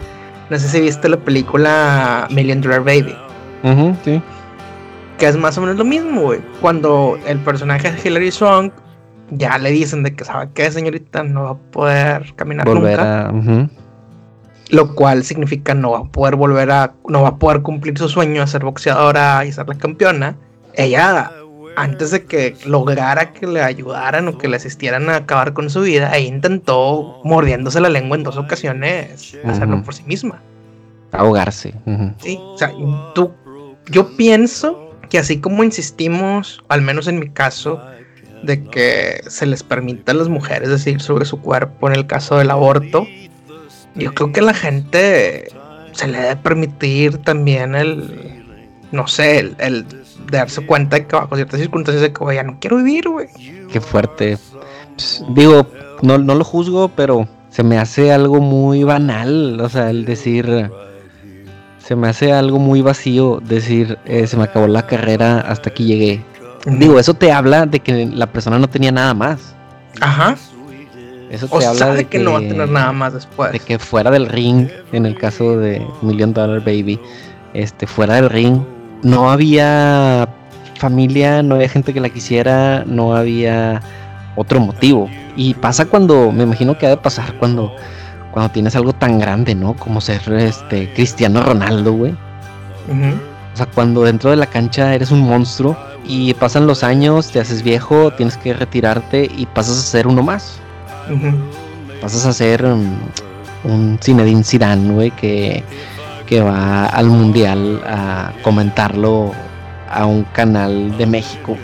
[0.51, 3.17] No sé si viste la película Million Dollar Baby.
[4.05, 4.23] sí.
[5.19, 6.41] Que es más o menos lo mismo, güey.
[6.61, 8.73] Cuando el personaje de Hilary Swank
[9.31, 13.33] ya le dicen de que sabe que señorita no va a poder caminar nunca.
[14.71, 18.09] Lo cual significa no va a poder volver a, no va a poder cumplir su
[18.09, 20.37] sueño de ser boxeadora y ser la campeona
[20.77, 21.33] ella,
[21.77, 25.83] antes de que lograra que le ayudaran o que le asistieran a acabar con su
[25.83, 30.41] vida, ella intentó, mordiéndose la lengua en dos ocasiones, hacerlo por sí misma.
[31.13, 31.75] Ahogarse.
[32.19, 32.73] Sí, o sea,
[33.15, 33.33] tú,
[33.91, 37.81] yo pienso que así como insistimos, al menos en mi caso,
[38.43, 42.39] de que se les permita a las mujeres decir sobre su cuerpo en el caso
[42.39, 43.07] del aborto,
[43.95, 45.49] yo creo que a la gente
[45.93, 48.45] se le debe permitir también el,
[48.93, 49.87] no sé, el
[50.31, 53.29] darse cuenta de que bajo ciertas circunstancias de que, ya no quiero vivir, güey.
[53.71, 54.39] Qué fuerte.
[54.95, 55.67] Pues, digo,
[56.03, 60.71] no, no lo juzgo, pero se me hace algo muy banal, o sea, el decir,
[61.79, 65.85] se me hace algo muy vacío decir, eh, se me acabó la carrera, hasta aquí
[65.85, 66.23] llegué.
[66.67, 69.55] Digo, eso te habla de que la persona no tenía nada más.
[70.01, 70.37] Ajá.
[71.31, 73.53] Eso te habla de que, no va a tener nada más después.
[73.53, 77.01] De que fuera del ring, en el caso de Million Dollar Baby,
[77.55, 78.63] este, fuera del ring,
[79.03, 80.29] no había
[80.79, 83.81] familia, no había gente que la quisiera, no había
[84.37, 85.09] otro motivo.
[85.37, 87.75] Y pasa cuando, me imagino que ha de pasar cuando,
[88.33, 89.75] cuando tienes algo tan grande, ¿no?
[89.75, 92.15] Como ser este Cristiano Ronaldo, güey.
[93.57, 97.41] O sea, cuando dentro de la cancha eres un monstruo y pasan los años, te
[97.41, 100.59] haces viejo, tienes que retirarte y pasas a ser uno más.
[102.03, 102.99] Pasas a ser un,
[103.65, 105.65] un Zinedine Zidane, güey, que,
[106.27, 109.33] que va al mundial a comentarlo
[109.91, 111.57] a un canal de México.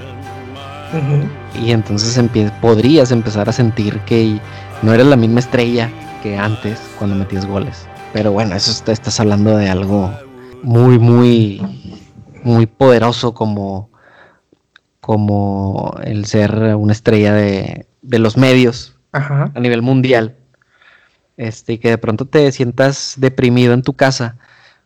[1.62, 2.18] Y entonces
[2.62, 4.40] podrías empezar a sentir que
[4.80, 5.90] no eres la misma estrella
[6.22, 7.86] que antes cuando metías goles.
[8.14, 10.10] Pero bueno, eso estás hablando de algo
[10.62, 11.60] muy, muy,
[12.42, 13.90] muy poderoso como,
[15.00, 20.36] como el ser una estrella de, de los medios a nivel mundial.
[21.36, 24.36] Este, que de pronto te sientas deprimido en tu casa,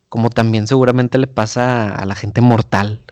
[0.09, 3.07] como también seguramente le pasa a la gente mortal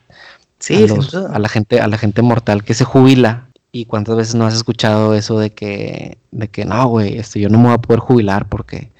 [0.64, 0.87] Sí,
[1.31, 3.48] a, la gente, a la gente mortal que se jubila.
[3.70, 7.50] Y cuántas veces no has escuchado eso de que, de que no, güey, este, yo
[7.50, 8.90] no me voy a poder jubilar porque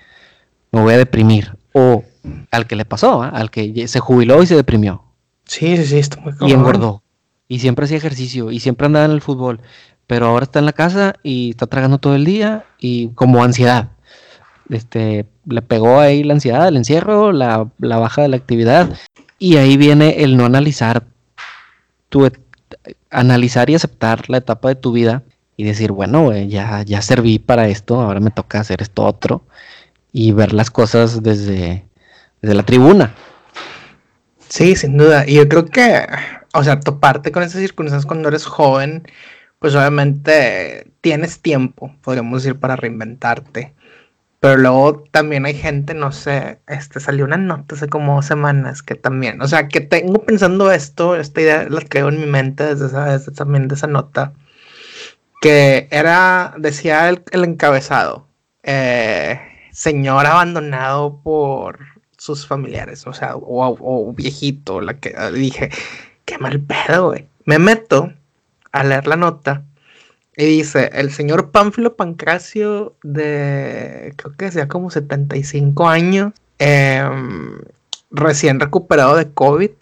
[0.73, 1.57] me voy a deprimir.
[1.73, 2.05] O
[2.51, 5.05] al que le pasó, al que se jubiló y se deprimió.
[5.45, 7.03] Sí, sí, sí, está muy Y engordó.
[7.49, 9.61] Y siempre hacía ejercicio y siempre andaba en el fútbol.
[10.07, 13.91] Pero ahora está en la casa y está tragando todo el día y como ansiedad.
[14.69, 18.97] Este, le pegó ahí la ansiedad, el encierro, la, la baja de la actividad.
[19.39, 21.05] Y ahí viene el no analizar
[23.11, 25.23] analizar y aceptar la etapa de tu vida
[25.57, 29.43] y decir, bueno, ya, ya serví para esto, ahora me toca hacer esto otro
[30.13, 31.85] y ver las cosas desde,
[32.45, 33.15] desde la tribuna.
[34.49, 35.25] Sí, sin duda.
[35.27, 36.07] Y yo creo que,
[36.53, 39.03] o sea, toparte con esas circunstancias cuando eres joven,
[39.59, 43.75] pues obviamente tienes tiempo, podríamos decir, para reinventarte.
[44.41, 48.95] Pero luego también hay gente, no sé, este salió una nota hace como semanas que
[48.95, 52.87] también, o sea, que tengo pensando esto, esta idea la creo en mi mente desde,
[52.87, 54.35] esa, también de esa nota,
[55.41, 58.29] que era, decía el, encabezado,
[58.63, 59.41] eh,
[59.73, 61.94] señor abandonado por
[62.25, 65.69] sus familiares, o sea, o, viejito, la que dije,
[66.25, 67.27] qué mal pedo, güey.
[67.45, 68.15] Me meto
[68.73, 69.63] a leer la nota
[70.35, 77.61] y dice, el señor Pánfilo Pancracio de, creo que sea como 75 años, em,
[78.11, 79.73] recién recuperado de COVID,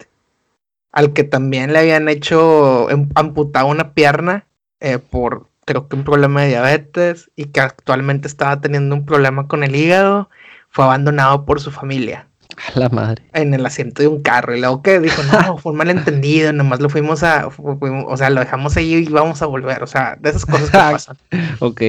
[0.91, 4.45] al que también le habían hecho em, amputado una pierna
[4.81, 9.47] eh, por, creo que un problema de diabetes, y que actualmente estaba teniendo un problema
[9.47, 10.29] con el hígado,
[10.69, 12.27] fue abandonado por su familia.
[12.73, 13.23] A la madre.
[13.33, 14.55] En el asiento de un carro.
[14.55, 18.39] Y luego que dijo, no, fue un malentendido, nomás lo fuimos a, o sea, lo
[18.39, 19.83] dejamos ahí y vamos a volver.
[19.83, 21.17] O sea, de esas cosas que pasan.
[21.59, 21.81] ok.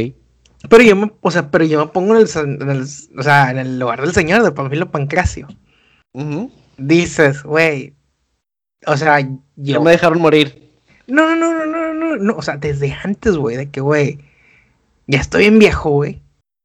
[0.69, 2.83] Pero yo me, o sea, pero yo me pongo en el,
[3.19, 5.49] o sea, en el lugar del señor de Pamfilo Pancracio.
[6.79, 7.95] Dices, güey,
[8.87, 9.19] o sea,
[9.57, 9.83] yo...
[9.83, 10.71] me dejaron morir.
[11.07, 14.21] No, no, no, no, no, no, o sea, desde antes, güey, de que, güey,
[15.07, 16.23] ya estoy bien viejo, güey.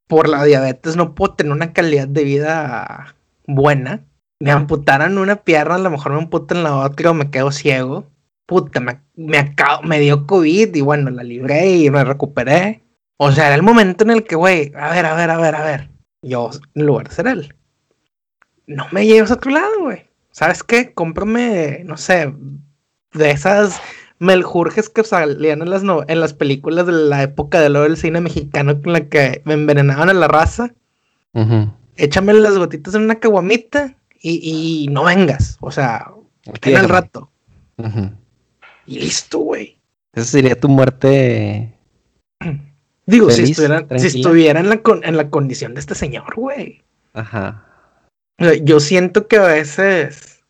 [0.07, 3.15] Por la diabetes no puedo tener una calidad de vida
[3.49, 4.05] buena,
[4.39, 8.05] me amputaran una pierna, a lo mejor me amputan la otra o me quedo ciego.
[8.45, 12.83] Puta, me, me, me dio COVID y bueno, la libré y me recuperé.
[13.17, 15.55] O sea, era el momento en el que, güey, a ver, a ver, a ver,
[15.55, 15.89] a ver.
[16.21, 17.55] Yo, en lugar de ser él,
[18.65, 20.07] no me lleves a otro lado, güey.
[20.31, 20.93] ¿Sabes qué?
[20.93, 22.33] Cómprame, no sé,
[23.13, 23.81] de esas
[24.19, 28.21] meljurjes que salían en las, en las películas de la época de lo del cine
[28.21, 30.73] mexicano con la que me envenenaban a la raza
[31.99, 35.57] échame las gotitas en una caguamita y, no vengas.
[35.61, 36.11] O sea,
[36.59, 37.29] ten al rato.
[38.85, 39.77] Y listo, güey.
[40.13, 41.73] Esa sería tu muerte.
[43.05, 46.81] Digo, si estuviera, si estuviera en, la en la condición de este señor, güey.
[47.13, 47.65] Ajá.
[48.63, 50.43] yo siento que a veces.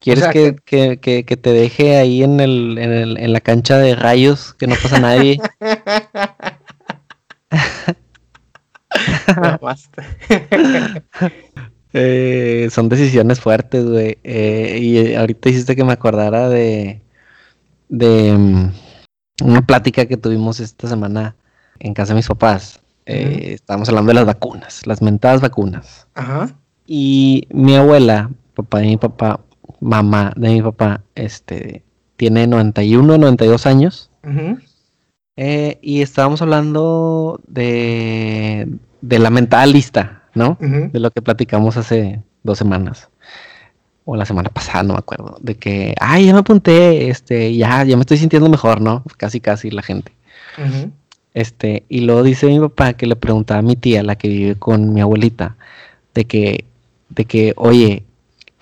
[0.00, 3.78] ¿Quieres que, que, que, que, te deje ahí en, el, en, el, en la cancha
[3.78, 5.40] de rayos, que no pasa nadie?
[11.92, 14.18] Eh, son decisiones fuertes, güey.
[14.22, 17.00] Eh, y ahorita hiciste que me acordara de,
[17.88, 18.72] de mm,
[19.44, 21.34] una plática que tuvimos esta semana
[21.78, 22.80] en casa de mis papás.
[23.06, 26.06] Eh, estábamos hablando de las vacunas, las mentadas vacunas.
[26.14, 26.54] Ajá.
[26.86, 29.40] Y mi abuela, papá de mi papá,
[29.80, 31.82] mamá de mi papá, este,
[32.16, 34.10] tiene 91, 92 años.
[35.80, 38.68] y estábamos hablando de,
[39.00, 40.56] de la mental lista, ¿no?
[40.60, 43.08] De lo que platicamos hace dos semanas.
[44.10, 47.84] o la semana pasada, no me acuerdo, de que, ay, ya me apunté, este, ya,
[47.84, 49.04] ya me estoy sintiendo mejor, ¿no?
[49.18, 50.12] Casi, casi la gente.
[51.34, 54.54] Este, y luego dice mi papá que le preguntaba a mi tía, la que vive
[54.54, 55.56] con mi abuelita,
[56.14, 56.64] de que,
[57.10, 58.04] de que, oye,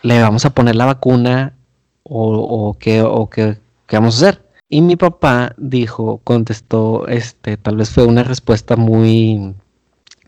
[0.02, 1.54] le vamos a poner la vacuna
[2.02, 4.42] o, o qué, o qué, qué vamos a hacer.
[4.68, 9.54] Y mi papá dijo, contestó, este, tal vez fue una respuesta muy,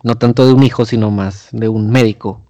[0.08, 2.40] no tanto de un hijo, sino más de un médico.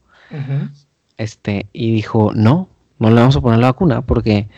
[1.17, 2.69] Este, y dijo, no,
[3.01, 4.49] no le vamos a poner la vacuna porque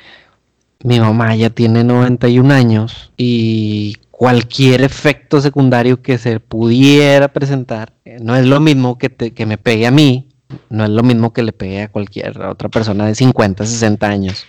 [0.84, 8.18] mi mamá ya tiene 91 años y cualquier efecto secundario que se pudiera presentar eh,
[8.20, 10.28] no es lo mismo que, que me pegue a mí,
[10.68, 14.46] no es lo mismo que le pegue a cualquier otra persona de 50, 60 años.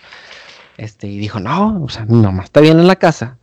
[0.76, 3.38] Este, y dijo, no, o sea, mi mamá está bien en la casa.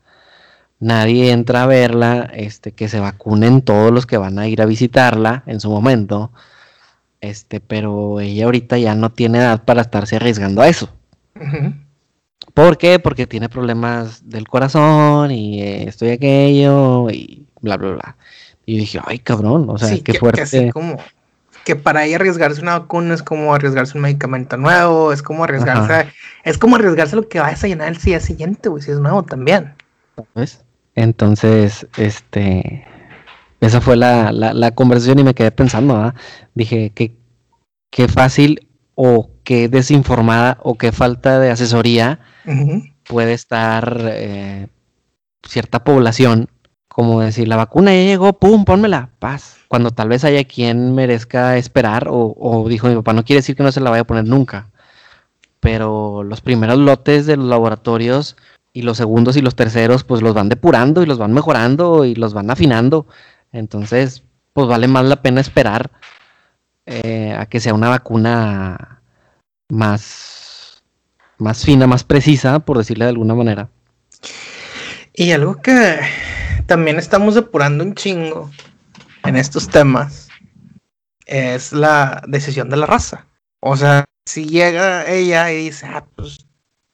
[0.80, 4.66] Nadie entra a verla, este, que se vacunen todos los que van a ir a
[4.66, 6.32] visitarla en su momento.
[7.22, 10.90] Este, pero ella ahorita ya no tiene edad para estarse arriesgando a eso.
[12.54, 13.00] ¿Por qué?
[13.00, 18.16] Porque tiene problemas del corazón y esto y aquello y bla, bla, bla.
[18.66, 20.72] Y dije, ay, cabrón, o sea, qué fuerte.
[20.72, 20.98] como,
[21.66, 26.12] que para ella arriesgarse una vacuna es como arriesgarse un medicamento nuevo, es como arriesgarse,
[26.44, 29.24] es como arriesgarse lo que va a desayunar el día siguiente, güey, si es nuevo
[29.24, 29.74] también.
[30.36, 30.64] ¿Ves?
[31.00, 32.86] Entonces, este,
[33.62, 36.14] esa fue la, la, conversación y me quedé pensando, ¿ah?
[36.56, 37.16] dije, qué,
[37.90, 42.20] qué fácil o qué desinformada o qué falta de asesoría
[43.06, 44.68] puede estar eh,
[45.48, 46.50] cierta población
[46.90, 49.60] como decir, la vacuna ya llegó, pum, pónmela, paz.
[49.70, 53.64] Cuando tal vez haya quien merezca esperar, o, dijo mi papá, no quiere decir que
[53.64, 54.70] no se la vaya a poner nunca.
[55.62, 58.36] Pero los primeros lotes de los laboratorios
[58.74, 62.16] y los segundos y los terceros, pues los van depurando y los van mejorando y
[62.16, 63.08] los van afinando.
[63.52, 65.92] Entonces, pues vale más la pena esperar
[66.86, 69.02] eh, a que sea una vacuna
[69.70, 70.84] más,
[71.38, 73.70] más fina, más precisa, por decirle de alguna manera.
[75.14, 76.00] Y algo que
[76.66, 78.50] también estamos depurando un chingo
[79.24, 80.30] en estos temas
[81.26, 83.26] es la decisión de la raza.
[83.62, 86.48] O sea, si llega ella y dice, ah, pues,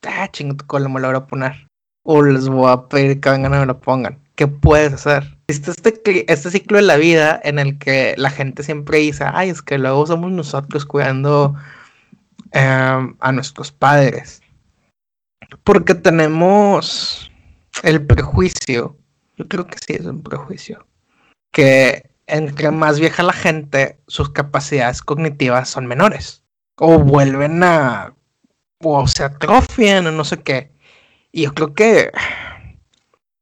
[0.08, 1.68] ah, chingo tu cola, me lo voy a poner.
[2.04, 4.20] O les voy a pedir que vengan y me lo pongan.
[4.36, 5.38] ¿Qué puedes hacer?
[5.48, 9.50] Este, este, este ciclo de la vida en el que la gente siempre dice, ay,
[9.50, 11.56] es que luego somos nosotros cuidando
[12.52, 14.42] em, a nuestros padres.
[15.64, 17.32] Porque tenemos
[17.84, 18.98] el prejuicio
[19.38, 20.88] yo creo que sí es un prejuicio.
[21.52, 26.44] Que entre más vieja la gente, sus capacidades cognitivas son menores.
[26.78, 28.15] O vuelven a.
[28.86, 30.72] o se atrofian o no sé qué.
[31.32, 32.12] Y yo creo que.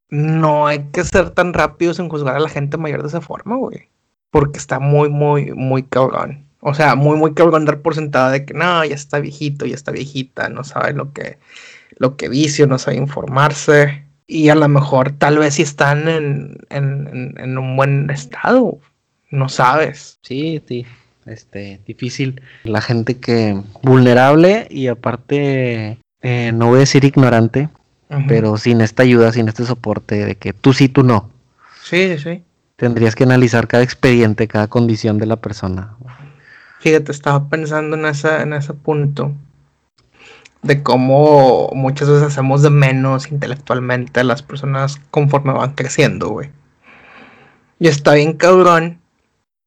[0.10, 3.56] No hay que ser tan rápidos en juzgar a la gente mayor de esa forma,
[3.56, 3.90] güey.
[4.30, 6.46] Porque está muy, muy, muy cabrón.
[6.60, 9.76] O sea, muy, muy cabrón dar por sentado de que no, ya está viejito, ya
[9.76, 11.40] está viejita, no sabe lo que,
[11.98, 16.58] lo que vicio, no sabe informarse y a lo mejor tal vez si están en,
[16.70, 18.80] en, un buen estado,
[19.30, 20.20] no sabes.
[20.22, 20.86] Sí, sí,
[21.26, 22.42] este, difícil.
[22.64, 27.70] La gente que vulnerable y aparte, eh, no voy a decir ignorante,
[28.28, 31.32] pero sin esta ayuda, sin este soporte de que tú sí, tú no.
[31.82, 32.44] Sí, sí.
[32.76, 35.96] Tendrías que analizar cada expediente, cada condición de la persona.
[36.80, 39.34] Fíjate, estaba pensando en, esa, en ese punto
[40.64, 46.50] de cómo muchas veces hacemos de menos intelectualmente a las personas conforme van creciendo, güey.
[47.80, 49.00] Y está bien cabrón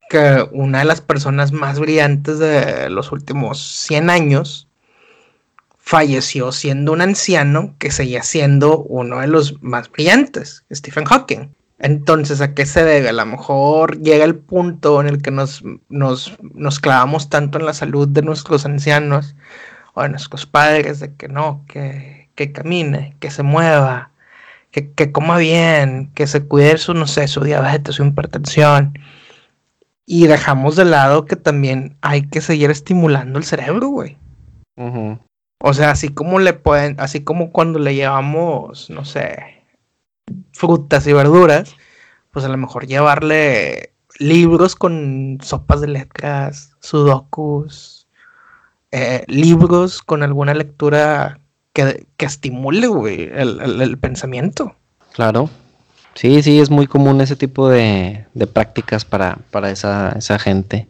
[0.08, 4.68] que una de las personas más brillantes de los últimos 100 años
[5.78, 11.48] falleció siendo un anciano que seguía siendo uno de los más brillantes, Stephen Hawking.
[11.78, 13.10] Entonces, ¿a qué se debe?
[13.10, 17.66] A lo mejor llega el punto en el que nos, nos, nos clavamos tanto en
[17.66, 19.36] la salud de nuestros ancianos
[19.94, 24.10] o a nuestros padres de que no, que, camine, que se mueva,
[24.70, 28.98] que, coma bien, que se cuide su, no sé, su diabetes, su hipertensión.
[30.06, 34.16] Y dejamos de lado que también hay que seguir estimulando el cerebro, güey.
[35.58, 39.64] O sea, así como le pueden, así como cuando le llevamos, no sé,
[40.52, 41.74] frutas y verduras,
[42.30, 48.06] pues a lo mejor llevarle libros con sopas de letras, sudokus,
[48.92, 51.40] eh, libros con alguna lectura
[51.72, 52.86] que, estimule,
[53.34, 54.74] el, pensamiento.
[55.12, 55.50] Claro.
[56.16, 60.88] Sí, sí, es muy común ese tipo de, prácticas para, para esa, gente.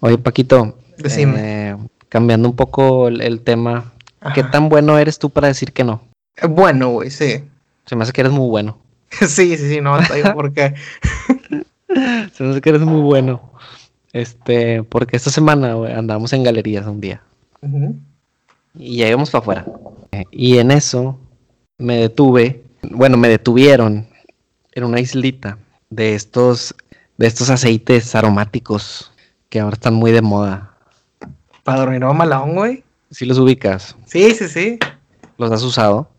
[0.00, 1.74] Oye, Paquito, eh,
[2.10, 3.94] cambiando un poco el, tema,
[4.34, 6.02] ¿qué tan bueno eres tú para decir que no?
[6.36, 7.42] Eh, bueno, güey, sí.
[7.86, 8.76] Se me hace que eres muy bueno.
[9.10, 9.96] sí, sí, sí, no,
[10.34, 10.74] por qué.
[12.34, 13.50] Se me hace que eres muy bueno.
[14.12, 17.22] Este, porque esta semana andamos en galerías un día.
[18.74, 19.66] y llegamos para afuera.
[20.30, 21.18] Y en eso
[21.78, 24.07] me detuve, bueno, me detuvieron
[24.72, 25.58] en una islita
[25.90, 26.74] de estos,
[27.16, 29.12] de estos aceites aromáticos
[29.48, 30.74] que ahora están muy de moda.
[31.64, 32.84] ¿Para dormir a malón, güey?
[33.10, 33.96] ¿Sí los ubicas?
[34.06, 34.78] Sí, sí, sí.
[35.36, 36.10] ¿Los has usado?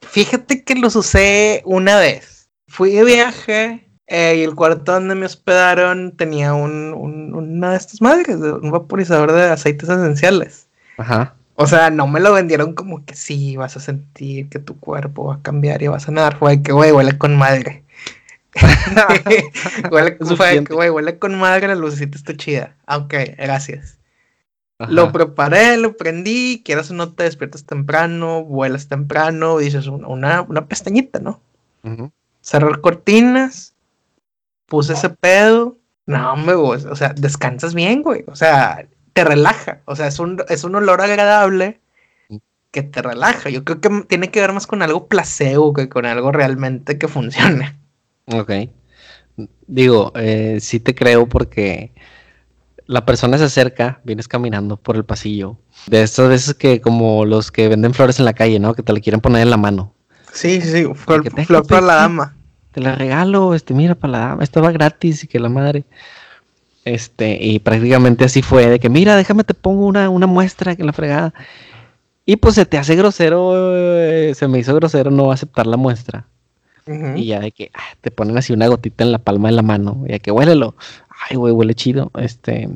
[0.00, 2.48] Fíjate que los usé una vez.
[2.68, 8.00] Fui de viaje eh, y el cuarto donde me hospedaron tenía un, una de estas
[8.00, 10.68] madres, un vaporizador de aceites esenciales.
[10.98, 11.34] Ajá.
[11.54, 15.26] O sea, no me lo vendieron como que sí, vas a sentir que tu cuerpo
[15.26, 16.38] va a cambiar y va a sanar.
[16.38, 17.84] Fue que, güey, huele con madre.
[19.90, 22.76] huele, fue que, güey, huele con madre, la lucecita está chida.
[22.88, 23.98] Ok, gracias.
[24.88, 30.66] Lo preparé, lo prendí, quieras o no te despiertas temprano, vuelas temprano, dices una, una
[30.66, 31.40] pestañita, ¿no?
[32.40, 33.74] Cerrar cortinas,
[34.66, 35.78] puse ese pedo.
[36.06, 38.24] No, me o sea, descansas bien, güey.
[38.26, 39.80] O sea, te relaja.
[39.84, 41.80] O sea, es un, es un olor agradable
[42.70, 43.50] que te relaja.
[43.50, 47.08] Yo creo que tiene que ver más con algo placebo que con algo realmente que
[47.08, 47.76] funcione.
[48.32, 48.52] Ok.
[49.66, 51.92] Digo, eh, sí te creo porque
[52.86, 55.58] la persona se acerca, vienes caminando por el pasillo.
[55.86, 58.74] De estas veces que como los que venden flores en la calle, ¿no?
[58.74, 59.94] Que te le quieren poner en la mano.
[60.32, 60.86] Sí, sí.
[60.94, 62.36] Flor, para la dama.
[62.72, 64.44] Te la regalo, este, mira, para la dama.
[64.44, 65.84] Esto va gratis y que la madre.
[66.84, 70.84] Este, y prácticamente así fue, de que mira, déjame te pongo una, una muestra que
[70.84, 71.32] la fregada.
[72.24, 76.26] Y pues se te hace grosero, eh, se me hizo grosero no aceptar la muestra.
[77.14, 79.62] Y ya de que ah, te ponen así una gotita en la palma de la
[79.62, 80.74] mano, ya que huélelo.
[81.28, 82.10] Ay, güey, huele chido.
[82.18, 82.68] Este,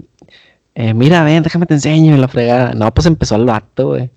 [0.77, 2.73] eh, mira, ven, déjame te enseño la fregada.
[2.75, 4.11] No, pues empezó el vato, güey.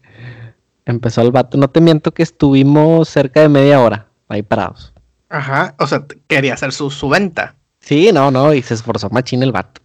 [0.86, 1.58] Empezó el vato.
[1.58, 4.94] No te miento que estuvimos cerca de media hora ahí parados.
[5.30, 7.56] Ajá, o sea, quería hacer su, su venta.
[7.80, 9.82] Sí, no, no, y se esforzó machín el vato.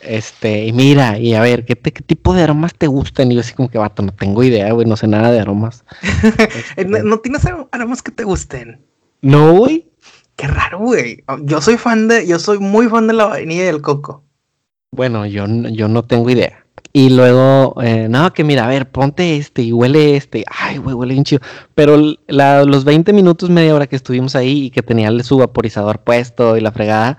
[0.00, 3.32] Este, y mira, y a ver, ¿qué, ¿qué tipo de aromas te gustan?
[3.32, 5.84] Y yo así como que, vato, no tengo idea, güey, no sé nada de aromas.
[6.76, 7.42] Este, ¿No, tienes
[7.72, 8.84] aromas que te gusten?
[9.22, 9.90] No, güey.
[10.36, 11.24] Qué raro, güey.
[11.42, 14.22] Yo soy fan de, yo soy muy fan de la vainilla y el coco.
[14.92, 16.65] Bueno, yo, yo no tengo idea.
[16.92, 20.44] Y luego, eh, no, que mira, a ver, ponte este y huele este.
[20.50, 21.42] Ay, güey, huele bien chido.
[21.74, 21.96] Pero
[22.28, 26.62] los 20 minutos, media hora que estuvimos ahí y que tenía su vaporizador puesto y
[26.62, 27.18] la fregada,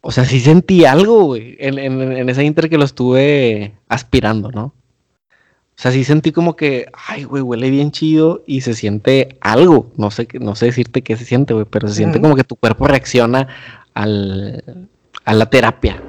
[0.00, 4.64] o sea, sí sentí algo, güey, en, en, ese inter que lo estuve aspirando, ¿no?
[4.64, 9.92] O sea, sí sentí como que, ay, güey, huele bien chido y se siente algo.
[9.96, 12.56] No sé, no sé decirte qué se siente, güey, pero se siente como que tu
[12.56, 13.48] cuerpo reacciona
[13.92, 14.88] al,
[15.24, 16.02] a la terapia.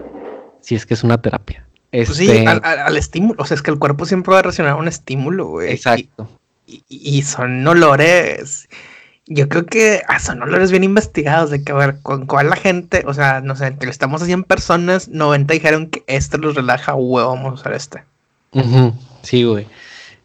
[0.62, 1.69] Si es que es una terapia.
[1.92, 3.42] Pues sí, este al, estímulo.
[3.42, 5.72] O sea, es que el cuerpo siempre va a reaccionar a un estímulo, güey.
[5.72, 6.30] Exacto.
[6.68, 8.70] Y, son olores.
[9.26, 11.50] Yo creo que ah, son olores bien investigados.
[11.50, 14.26] De que, a ver, con cuál la gente, o sea, no sé, entre estamos a
[14.26, 18.04] 100 personas, 90 dijeron que este los relaja, huevo, vamos a usar este.
[19.24, 19.68] Sí, güey.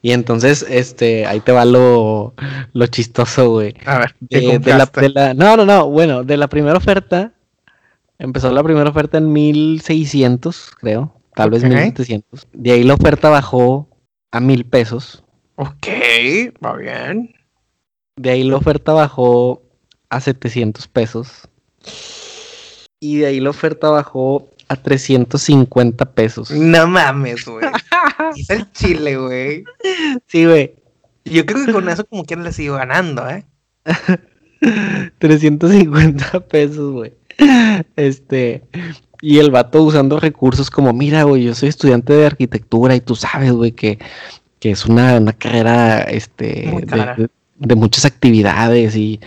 [0.03, 2.35] Y entonces, este, ahí te va lo,
[2.75, 3.75] lo chistoso, güey.
[3.87, 7.33] A ver, de, la, de la, no, no, no, bueno, de la primera oferta,
[8.19, 12.47] empezó la primera oferta en 1600, creo tal vez 1700.
[12.53, 13.89] De ahí la oferta bajó
[14.33, 15.23] a mil pesos.
[15.57, 15.89] Ok,
[16.65, 17.35] va bien.
[18.17, 19.63] De ahí la oferta bajó
[20.09, 21.49] a 700 pesos.
[23.01, 26.51] Y de ahí la oferta bajó a 350 pesos.
[26.51, 27.67] No mames, güey.
[28.37, 29.65] es el chile, güey.
[30.27, 30.75] Sí, güey.
[31.25, 33.45] Yo creo que con eso como quiera le sigo ganando, ¿eh?
[35.19, 37.15] 350 pesos, güey.
[37.97, 38.63] Este,
[39.25, 43.17] y el vato usando recursos como, mira, güey, yo soy estudiante de arquitectura y tú
[43.17, 43.99] sabes, güey, que,
[44.61, 46.85] es una, carrera este,
[47.57, 49.21] de, muchas actividades y,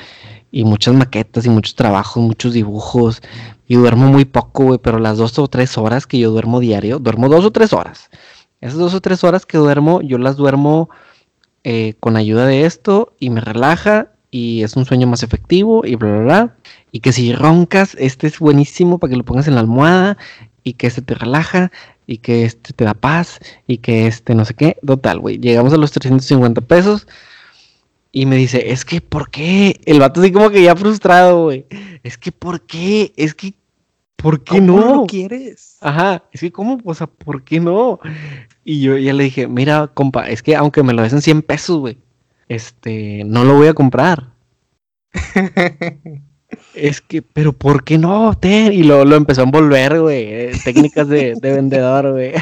[0.51, 3.23] muchas maquetas y muchos trabajos, muchos dibujos.
[3.67, 6.99] Y duermo muy poco, güey, pero las dos o tres horas que yo duermo diario,
[6.99, 8.11] duermo dos o tres horas.
[8.61, 10.91] Esas dos o tres horas que duermo, yo las duermo
[11.63, 15.95] eh, con ayuda de esto y me relaja y es un sueño más efectivo y
[15.95, 16.56] bla, bla, bla.
[16.97, 20.17] Y que si roncas, este es buenísimo para que lo pongas en la almohada
[20.63, 21.71] y que este te relaja
[22.07, 23.37] y que este te da paz
[23.67, 24.77] y que este no sé qué.
[24.83, 25.37] Total, güey.
[25.37, 27.07] Llegamos a los 350 pesos
[28.11, 29.79] y me dice, es que, ¿por qué?
[29.85, 31.67] El vato así como que ya frustrado, güey.
[32.01, 33.13] Es que, ¿por qué?
[33.15, 33.53] Es que,
[34.15, 34.95] ¿por qué ¿Cómo no?
[34.95, 35.77] lo quieres?
[35.81, 36.79] Ajá, es que, ¿cómo?
[36.83, 37.99] O sea, ¿por qué no?
[38.65, 41.43] Y yo ya le dije, mira, compa, es que aunque me lo des en 100
[41.43, 41.99] pesos, güey,
[42.47, 44.31] este, no lo voy a comprar.
[46.77, 48.33] es que, pero ¿por qué no?
[48.35, 48.73] Ten.
[48.73, 50.23] Y lo, lo empezó a envolver, güey.
[50.23, 52.33] Eh, técnicas de, vendedor, güey.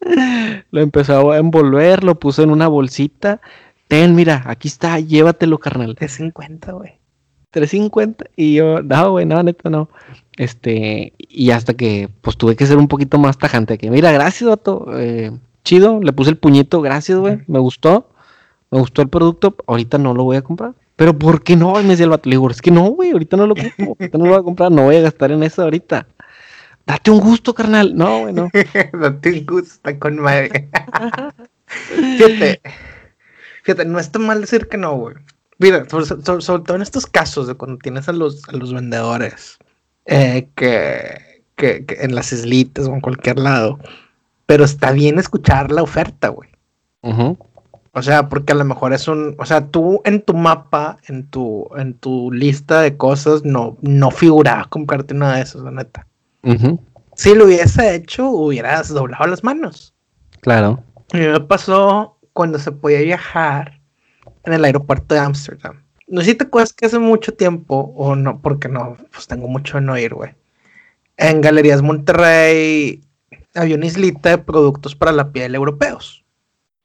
[0.70, 3.40] lo empezó a envolver, lo puso en una bolsita.
[3.88, 5.94] Ten, mira, aquí está, llévatelo, carnal.
[5.94, 6.92] 350, güey.
[7.50, 8.26] 350.
[8.36, 9.88] Y yo, no, güey, no, neta, no.
[10.36, 13.78] Este, y hasta que, pues tuve que ser un poquito más tajante.
[13.78, 14.86] Que, mira, gracias, vato.
[14.94, 15.30] Eh,
[15.64, 18.10] chido, le puse el puñito, gracias, güey, me gustó,
[18.70, 20.74] me gustó el producto, ahorita no lo voy a comprar.
[20.96, 21.72] Pero ¿por qué no?
[21.74, 24.18] me decía el vato, le digo, es que no, güey, ahorita no lo compro, ahorita
[24.18, 26.06] no lo voy a comprar, no voy a gastar en eso ahorita.
[26.86, 27.96] Date un gusto, carnal.
[27.96, 28.48] No, güey, no.
[28.92, 30.68] Date un gusto, está con madre.
[31.66, 32.60] fíjate,
[33.62, 35.16] fíjate, no está mal decir que no, güey.
[35.58, 39.58] Mira, sobre, todo en estos casos de cuando tienes a los, a los vendedores
[40.06, 43.78] eh, que, que, en las islitas o en cualquier lado,
[44.46, 46.50] pero está bien escuchar la oferta, güey.
[47.96, 51.28] O sea, porque a lo mejor es un, o sea, tú en tu mapa, en
[51.28, 56.06] tu, en tu lista de cosas, no, no figuraba comprarte una de esas, la neta.
[57.14, 59.94] Si lo hubiese hecho, hubieras doblado las manos.
[60.40, 60.82] Claro.
[61.12, 63.80] Y me pasó cuando se podía viajar
[64.42, 65.84] en el aeropuerto de Ámsterdam.
[66.08, 69.46] No sé si te acuerdas que hace mucho tiempo, o no, porque no, pues tengo
[69.46, 70.32] mucho en no ir, güey.
[71.16, 73.04] En Galerías Monterrey
[73.54, 76.23] había una islita de productos para la piel europeos.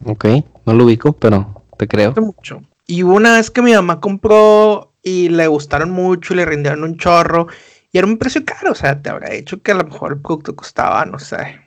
[0.06, 0.26] Ok,
[0.66, 2.14] no lo ubico, pero te creo.
[2.16, 2.62] mucho.
[2.86, 6.98] Y una vez que mi mamá compró y le gustaron mucho y le rindieron un
[6.98, 7.48] chorro,
[7.92, 10.22] y era un precio caro, o sea, te habrá dicho que a lo mejor el
[10.22, 11.60] producto costaba, no sé,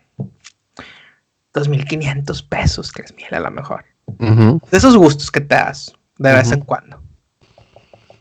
[1.53, 3.85] 2.500 pesos, que es miel a lo mejor.
[4.07, 7.03] De esos gustos que te das de vez en cuando.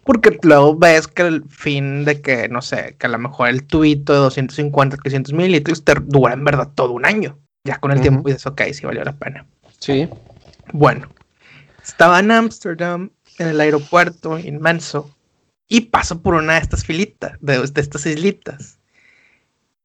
[0.04, 3.64] Porque luego ves que el fin de que, no sé, que a lo mejor el
[3.64, 7.38] tubito de 250, 300 mililitros te dura en verdad todo un año.
[7.64, 9.46] Ya con el tiempo dices, ok, sí valió la pena.
[9.82, 10.08] Sí.
[10.74, 11.10] Bueno,
[11.84, 13.10] estaba en Ámsterdam,
[13.40, 15.10] en el aeropuerto inmenso,
[15.68, 18.78] y paso por una de estas filitas, de, estas islitas.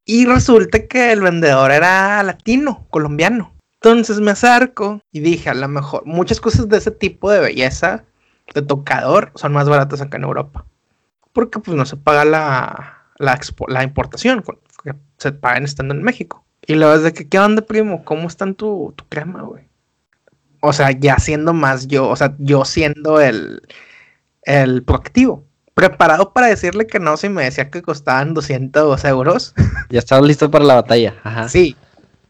[0.04, 3.54] Y resulta que el vendedor era latino, colombiano.
[3.74, 8.04] Entonces me acerco y dije, a lo mejor muchas cosas de ese tipo de belleza
[8.54, 10.66] de tocador son más baratas acá en Europa.
[11.32, 14.44] Porque pues no se paga la, la, la importación,
[15.18, 16.44] se pagan estando en México.
[16.66, 18.04] Y luego es de que, ¿qué onda, primo?
[18.04, 19.68] ¿Cómo están tu, tu crema, güey?
[20.66, 23.62] O sea, ya siendo más yo, o sea, yo siendo el,
[24.42, 25.44] el proactivo.
[25.74, 29.54] Preparado para decirle que no, si me decía que costaban 200 euros.
[29.88, 31.14] Ya estaba listo para la batalla.
[31.22, 31.48] Ajá.
[31.48, 31.76] Sí,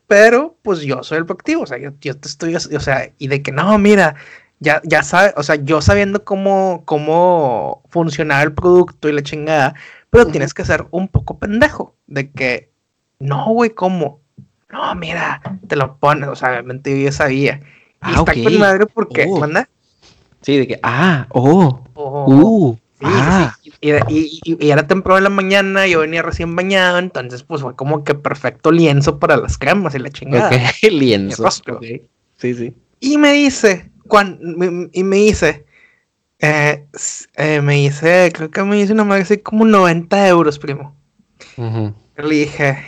[0.06, 3.28] pero pues yo soy el proactivo, o sea, yo, yo te estoy, o sea, y
[3.28, 4.14] de que no, mira,
[4.60, 9.74] ya, ya sabe, o sea, yo sabiendo cómo, cómo funcionaba el producto y la chingada,
[10.10, 12.70] pero tienes que ser un poco pendejo de que,
[13.18, 14.20] no, güey, ¿cómo?
[14.70, 17.60] No, mira, te lo pones, o sea, obviamente yo ya sabía.
[18.08, 19.46] Y ah, está con madre porque, oh.
[20.42, 22.32] Sí, de que, ah, oh, oh.
[22.32, 23.56] uh, ah.
[23.80, 27.74] Y, y, y, era temprano en la mañana, yo venía recién bañado, entonces pues fue
[27.74, 30.50] como que perfecto lienzo para las cremas y la chingada.
[30.82, 31.50] Lienzo.
[31.50, 32.74] Sí, sí.
[33.00, 33.90] Y me dice,
[34.92, 35.66] y me hice,
[36.38, 36.86] eh,
[37.36, 40.94] eh, me hice, creo que me hice una madre así como 90 euros, primo.
[41.56, 42.78] Le dije,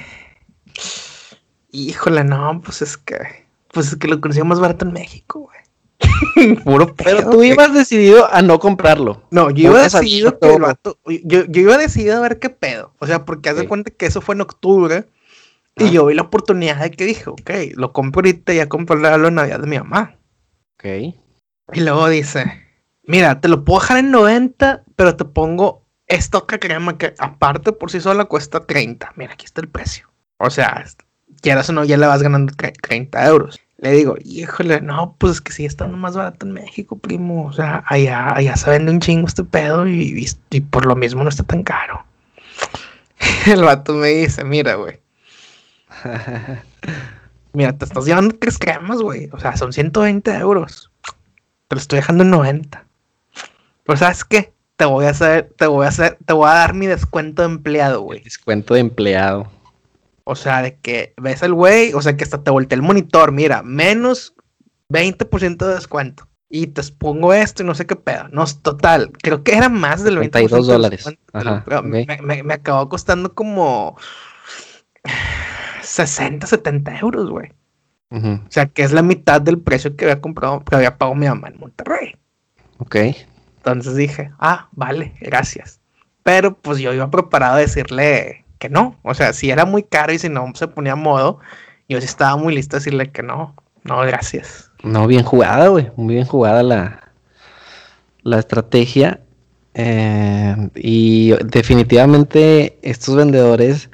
[1.71, 5.59] híjole, no, pues es que, pues es que lo conocía más barato en México, güey.
[6.64, 9.23] Puro Pero tú ibas decidido a no comprarlo.
[9.31, 10.49] No, yo iba decidido que
[11.25, 12.95] yo, yo, iba decidido a ver qué pedo.
[12.99, 15.07] O sea, porque haz de cuenta que eso fue en octubre.
[15.77, 18.97] Y yo vi la oportunidad de que dije, ok, lo compro ahorita y ya compro
[18.97, 20.19] el regalo de Navidad de mi mamá.
[20.75, 20.85] Ok.
[21.73, 22.66] Y luego dice,
[23.05, 27.73] mira, te lo puedo dejar en 90, pero te pongo esta otra crema que aparte
[27.73, 29.12] por sí sola cuesta 30.
[29.14, 30.11] Mira, aquí está el precio.
[30.39, 30.85] O sea,
[31.41, 33.61] quieras o no, ya le vas ganando 30 euros.
[33.78, 37.47] Le digo, híjole, no, pues es que sí está más barato en México, primo.
[37.47, 41.22] O sea, allá, allá se vende un chingo este pedo y, y por lo mismo
[41.22, 42.05] no está tan caro.
[43.47, 45.01] El vato me dice, mira, güey.
[47.53, 49.30] Mira, te estás llevando tres cremas, güey.
[49.32, 50.91] O sea, son 120 euros.
[51.66, 52.84] Te lo estoy dejando en 90.
[53.84, 54.53] Pero ¿sabes qué?
[54.76, 57.49] Te voy a hacer, te voy a hacer, te voy a dar mi descuento de
[57.49, 58.20] empleado, güey.
[58.22, 59.51] Descuento de empleado.
[60.31, 63.33] O sea, de que ves al güey, o sea, que hasta te volteé el monitor,
[63.33, 64.35] mira, menos
[64.91, 66.29] 20% de descuento.
[66.51, 68.29] Y te pongo esto y no sé qué pedo.
[68.31, 70.31] No, total, creo que era más del 20%.
[70.33, 71.07] 32 dólares.
[71.33, 72.07] Ajá, me,
[72.43, 73.97] me acabó costando como
[75.83, 77.51] 60, 70 euros, güey.
[78.11, 81.26] O sea, que es la mitad del precio que había comprado, que había pagado mi
[81.26, 82.16] mamá en Monterrey.
[82.76, 82.97] Ok.
[83.57, 85.81] Entonces dije, ah, vale, gracias.
[86.22, 88.97] Pero pues yo iba preparado a decirle que no.
[89.03, 91.41] O sea, si era muy caro y si no se ponía a modo,
[91.89, 93.55] yo sí estaba muy listo a decirle que no.
[93.85, 94.71] No, gracias.
[94.83, 95.91] No, bien jugada, güey.
[95.97, 97.11] Muy bien jugada la,
[98.23, 99.21] la estrategia.
[99.75, 103.91] Eh, y definitivamente estos vendedores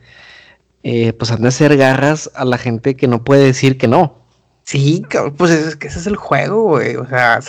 [0.83, 4.19] eh, pues han de hacer garras a la gente que no puede decir que no.
[4.65, 5.05] Sí,
[5.37, 6.97] pues es que ese es el juego, güey.
[6.97, 7.41] O sea,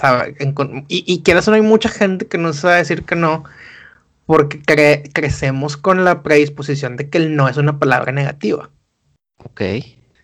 [0.90, 3.46] y, y quieras o no hay mucha gente que no sabe decir que no,
[4.26, 4.62] porque
[5.14, 8.70] crecemos con la predisposición de que el no es una palabra negativa.
[9.44, 9.62] Ok.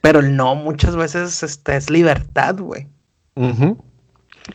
[0.01, 2.87] Pero el no muchas veces este, es libertad, güey.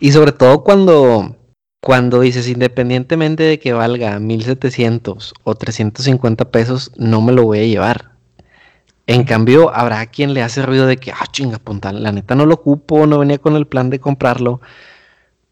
[0.01, 1.36] Y sobre todo cuando,
[1.80, 7.66] cuando dices, independientemente de que valga 1700 o 350 pesos, no me lo voy a
[7.66, 8.16] llevar.
[9.07, 12.44] En cambio, habrá quien le hace ruido de que, ah, chinga, punta, la neta no
[12.44, 14.61] lo ocupo, no venía con el plan de comprarlo.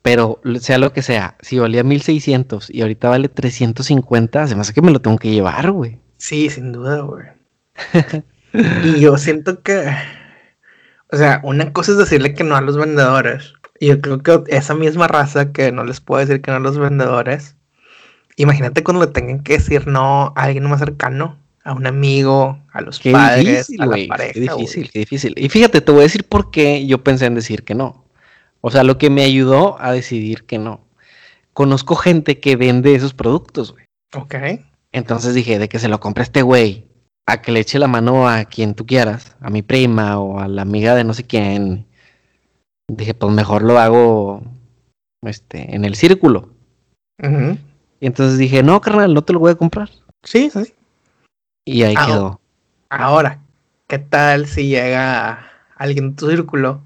[0.05, 4.75] Pero sea lo que sea, si valía 1600 y ahorita vale 350, se me hace
[4.75, 5.99] que me lo tengo que llevar, güey.
[6.19, 7.25] Sí, sin duda, güey.
[8.85, 9.97] y yo siento que,
[11.11, 13.55] o sea, una cosa es decirle que no a los vendedores.
[13.81, 16.61] Y yo creo que esa misma raza que no les puede decir que no a
[16.61, 17.57] los vendedores,
[18.37, 22.83] imagínate cuando le tengan que decir no a alguien más cercano, a un amigo, a
[22.83, 24.35] los padres, a la pareja.
[24.35, 25.33] Qué difícil, qué difícil.
[25.39, 28.04] Y fíjate, te voy a decir por qué yo pensé en decir que no.
[28.67, 30.81] O sea, lo que me ayudó a decidir que no.
[31.53, 33.85] Conozco gente que vende esos productos, güey.
[34.17, 34.37] Ok.
[34.91, 36.89] Entonces dije, de que se lo compre este güey,
[37.27, 40.49] a que le eche la mano a quien tú quieras, a mi prima o a
[40.49, 41.87] la amiga de no sé quién.
[42.89, 44.43] Dije, pues mejor lo hago
[45.21, 46.49] este, en el círculo.
[47.21, 49.91] Y entonces dije, no, carnal, no te lo voy a comprar.
[50.23, 50.73] Sí, sí.
[51.67, 52.41] Y ahí quedó.
[52.89, 53.43] Ahora,
[53.89, 56.81] ¿qué tal si llega alguien en tu círculo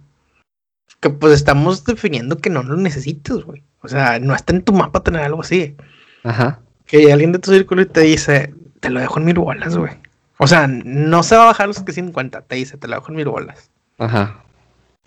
[1.00, 3.62] que pues estamos definiendo que no lo necesitas, güey.
[3.80, 5.76] O sea, no está en tu mapa tener algo así.
[6.24, 6.60] Ajá.
[6.86, 9.92] Que alguien de tu círculo y te dice, te lo dejo en mil bolas, güey.
[10.38, 13.10] O sea, no se va a bajar los que 50, te dice, te lo dejo
[13.10, 13.70] en mil bolas.
[13.98, 14.42] Ajá.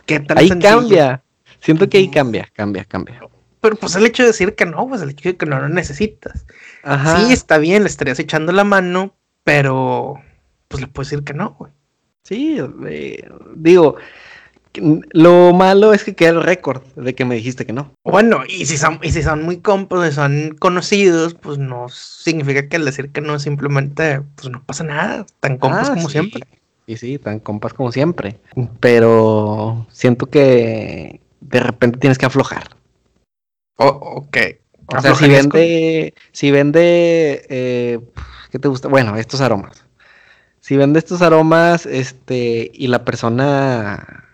[0.06, 0.24] ¿Qué?
[0.36, 1.24] Ahí cambia.
[1.60, 3.22] Siento que ahí cambia, cambia, cambia.
[3.62, 5.70] Pero pues el hecho de decir que no, pues el hecho de que no lo
[5.70, 6.46] necesitas.
[6.84, 7.20] Ajá.
[7.20, 10.16] Sí, está bien, le estarías echando la mano, pero
[10.68, 11.72] pues le puedes decir que no, güey.
[12.24, 13.98] Sí, eh, digo,
[14.74, 17.92] lo malo es que queda el récord de que me dijiste que no.
[18.04, 22.78] Bueno, y si son, y si son muy compas, son conocidos, pues no significa que
[22.78, 26.44] al decir que no simplemente, pues no pasa nada, tan compas ah, como siempre.
[26.88, 28.40] Sí, sí, tan compas como siempre.
[28.80, 32.64] Pero siento que de repente tienes que aflojar.
[33.78, 34.38] Oh, ok.
[34.88, 38.00] O sea, si vende, si vende, eh,
[38.52, 38.88] ¿qué te gusta?
[38.88, 39.86] Bueno, estos aromas.
[40.60, 44.26] Si vende estos aromas, este, y la persona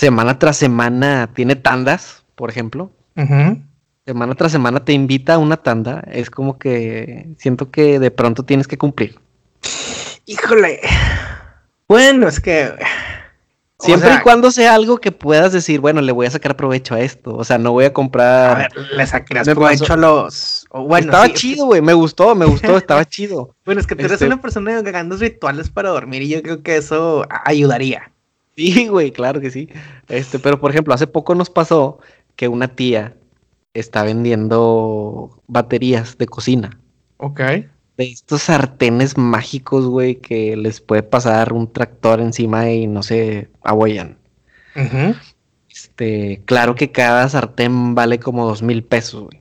[0.00, 2.90] semana tras semana tiene tandas, por ejemplo.
[4.06, 6.02] Semana tras semana te invita a una tanda.
[6.10, 9.20] Es como que siento que de pronto tienes que cumplir.
[10.24, 10.80] Híjole.
[11.86, 12.72] Bueno, es que.
[13.78, 17.00] Siempre y cuando sea algo que puedas decir, bueno, le voy a sacar provecho a
[17.00, 17.34] esto.
[17.34, 18.50] O sea, no voy a comprar.
[18.50, 20.66] A ver, le sacarás provecho a los.
[20.70, 21.82] bueno, estaba chido, güey.
[21.82, 23.54] Me gustó, me gustó, estaba chido.
[23.66, 26.42] Bueno, es que tú eres este una persona que gana rituales para dormir y yo
[26.42, 28.10] creo que eso ayudaría.
[28.60, 29.70] Sí, güey, claro que sí.
[30.08, 31.98] Este, pero por ejemplo, hace poco nos pasó
[32.36, 33.16] que una tía
[33.72, 36.78] está vendiendo baterías de cocina.
[37.16, 37.40] Ok.
[37.40, 43.48] De estos sartenes mágicos, güey, que les puede pasar un tractor encima y no se
[43.62, 44.18] abollan.
[45.70, 49.40] Este, claro que cada sartén vale como dos mil pesos, güey.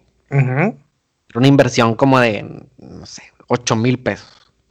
[1.36, 4.30] Una inversión como de, no sé, ocho mil pesos.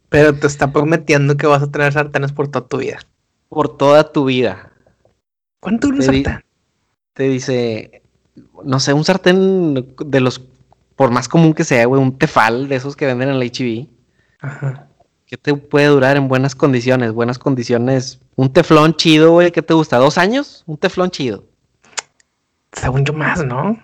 [0.08, 2.98] Pero te está prometiendo que vas a tener sartenes por toda tu vida
[3.48, 4.72] por toda tu vida.
[5.60, 6.44] ¿Cuánto un sartén?
[7.12, 8.02] te dice,
[8.64, 10.40] no sé, un sartén de los,
[10.94, 13.88] por más común que sea, güey, un tefal de esos que venden en la HB.
[14.40, 14.88] Ajá.
[15.26, 17.12] ¿Qué te puede durar en buenas condiciones?
[17.12, 18.20] Buenas condiciones.
[18.36, 19.98] Un teflón chido, güey, ¿qué te gusta?
[19.98, 20.62] ¿Dos años?
[20.66, 21.44] Un teflón chido.
[22.72, 23.78] Según yo más, ¿no?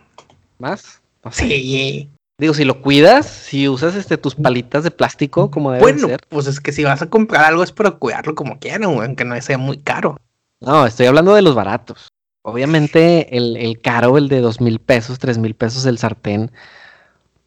[0.58, 1.02] ¿Más?
[1.32, 2.08] Sí.
[2.36, 6.20] Digo, si lo cuidas, si usas este tus palitas de plástico como debe bueno, ser.
[6.28, 9.40] pues es que si vas a comprar algo es para cuidarlo como quieran, aunque no
[9.40, 10.16] sea muy caro.
[10.60, 12.08] No, estoy hablando de los baratos.
[12.42, 16.50] Obviamente el, el caro, el de dos mil pesos, tres mil pesos el sartén,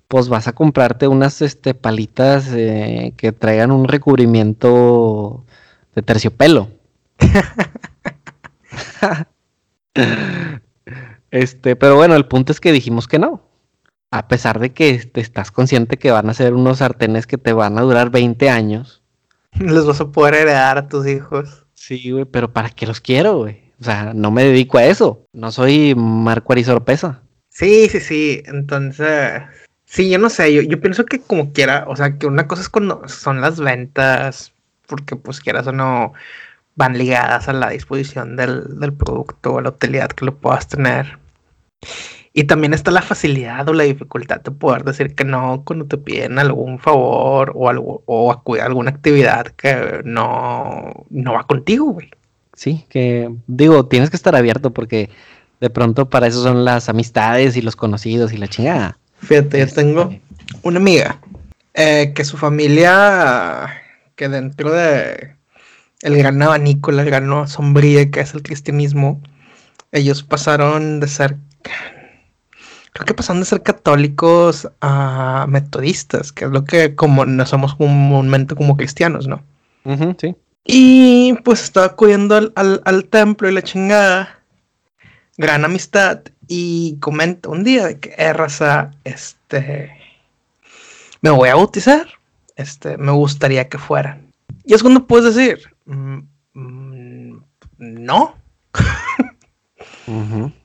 [0.07, 5.43] pues vas a comprarte unas este, palitas eh, que traigan un recubrimiento
[5.95, 6.69] de terciopelo.
[11.31, 13.46] este, pero bueno, el punto es que dijimos que no
[14.17, 17.53] a pesar de que te estás consciente que van a ser unos sartenes que te
[17.53, 19.01] van a durar 20 años.
[19.59, 21.65] Los vas a poder heredar a tus hijos.
[21.73, 23.61] Sí, güey, pero ¿para qué los quiero, güey?
[23.79, 25.23] O sea, no me dedico a eso.
[25.31, 27.21] No soy Marco Arizorpesa.
[27.49, 28.43] Sí, sí, sí.
[28.45, 29.43] Entonces,
[29.85, 30.53] sí, yo no sé.
[30.53, 33.59] Yo, yo pienso que como quiera, o sea, que una cosa es cuando son las
[33.59, 34.53] ventas,
[34.87, 36.13] porque pues quieras o no,
[36.75, 40.67] van ligadas a la disposición del, del producto o a la utilidad que lo puedas
[40.67, 41.19] tener.
[42.37, 45.97] Y también está la facilidad o la dificultad de poder decir que no cuando te
[45.97, 51.93] piden algún favor o algo o acudir a alguna actividad que no, no va contigo,
[51.93, 52.11] güey.
[52.53, 55.09] Sí, que digo, tienes que estar abierto porque
[55.59, 58.99] de pronto para eso son las amistades y los conocidos y la chingada.
[59.19, 60.21] Fíjate, yo tengo este,
[60.61, 61.19] una amiga
[61.73, 63.81] eh, que su familia,
[64.15, 65.33] que dentro de,
[66.03, 69.23] el gran abanico, la gran sombría que es el cristianismo,
[69.91, 71.37] ellos pasaron de ser,
[72.97, 77.75] creo que pasaron de ser católicos a metodistas, que es lo que como no somos
[77.75, 79.43] comúnmente como cristianos, ¿no?
[80.19, 80.35] sí.
[80.65, 84.39] Y pues estaba acudiendo al, templo y la chingada,
[85.37, 89.91] gran amistad, y comenta un día de que, eh, raza, este,
[91.21, 92.07] me voy a bautizar,
[92.55, 94.33] este, me gustaría que fueran.
[94.65, 96.17] Y es cuando puedes decir, mm,
[96.53, 97.43] mm,
[97.77, 98.35] no.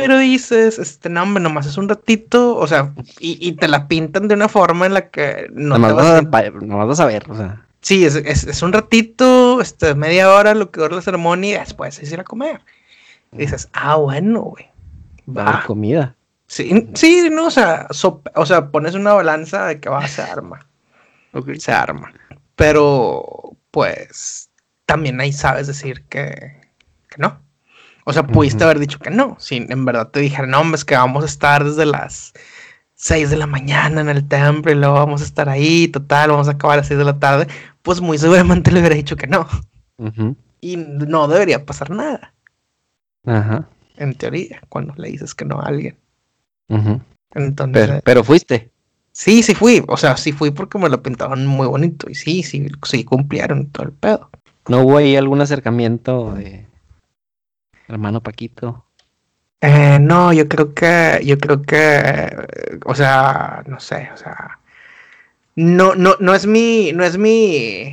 [0.00, 4.28] Pero dices, este, no, hombre, nomás es un ratito, o sea, y, te la pintan
[4.28, 7.64] de una forma en la que no te vas, a, vas a ver, o sea.
[7.80, 12.12] Sí, es, un ratito, este, media hora lo que dura la ceremonia y después es
[12.12, 12.60] ir a comer.
[13.32, 14.68] Y dices, ah, bueno, güey.
[15.28, 15.62] Va.
[15.66, 16.14] comida.
[16.46, 17.86] Sí, sí, no, o sea,
[18.34, 20.66] o sea, pones una balanza de que va, a ser arma.
[21.58, 22.12] Se arma.
[22.56, 24.50] Pero, pues,
[24.84, 26.60] también ahí sabes decir que,
[27.08, 27.40] que no.
[28.10, 29.36] O sea, pudiste haber dicho que no.
[29.38, 32.32] Si en verdad te dijeron, no, hombre, es que vamos a estar desde las
[32.96, 36.48] 6 de la mañana en el templo y luego vamos a estar ahí, total, vamos
[36.48, 37.46] a acabar a las 6 de la tarde,
[37.82, 39.46] pues muy seguramente le hubiera dicho que no.
[40.60, 42.34] Y no debería pasar nada.
[43.24, 43.68] Ajá.
[43.96, 45.96] En teoría, cuando le dices que no a alguien.
[47.34, 48.02] Entonces.
[48.04, 48.70] Pero, fuiste.
[49.12, 49.84] Sí, sí fui.
[49.88, 52.10] O sea, sí fui porque me lo pintaban muy bonito.
[52.10, 54.30] Y sí, sí, sí cumplieron todo el pedo.
[54.68, 56.66] ¿No hubo ahí algún acercamiento de
[57.90, 58.86] hermano Paquito?
[59.60, 64.58] Eh, no, yo creo que, yo creo que, o sea, no sé, o sea,
[65.54, 67.92] no, no, no es mi, no es mi,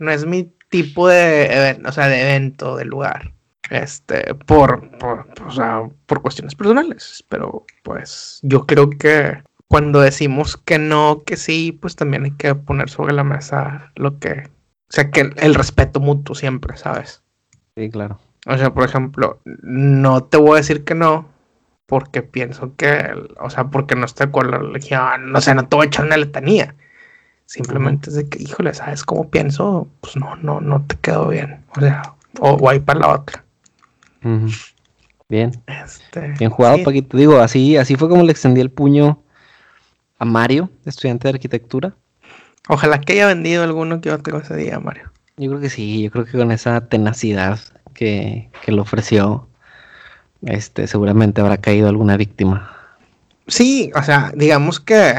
[0.00, 3.32] no es mi tipo de, o sea, de evento, de lugar,
[3.70, 10.56] este, por, por, o sea, por cuestiones personales, pero pues yo creo que cuando decimos
[10.56, 14.90] que no, que sí, pues también hay que poner sobre la mesa lo que, o
[14.90, 17.22] sea, que el respeto mutuo siempre, ¿sabes?
[17.76, 18.18] Sí, claro.
[18.48, 21.28] O sea, por ejemplo, no te voy a decir que no,
[21.84, 25.76] porque pienso que, o sea, porque no estoy con la religión, o sea, no te
[25.76, 26.74] voy a echar una letanía.
[27.44, 29.86] Simplemente es de que, híjole, ¿sabes cómo pienso?
[30.00, 31.62] Pues no, no, no te quedó bien.
[31.76, 33.44] O sea, o voy para la otra.
[35.28, 35.52] Bien.
[35.66, 37.18] Este, bien jugado, Paquito.
[37.18, 39.22] Digo, así, así fue como le extendí el puño
[40.18, 41.94] a Mario, estudiante de arquitectura.
[42.68, 45.10] Ojalá que haya vendido alguno que otro ese día, Mario.
[45.36, 47.60] Yo creo que sí, yo creo que con esa tenacidad
[47.98, 49.48] que, que lo ofreció,
[50.46, 52.72] este, seguramente habrá caído alguna víctima.
[53.48, 55.14] Sí, o sea, digamos que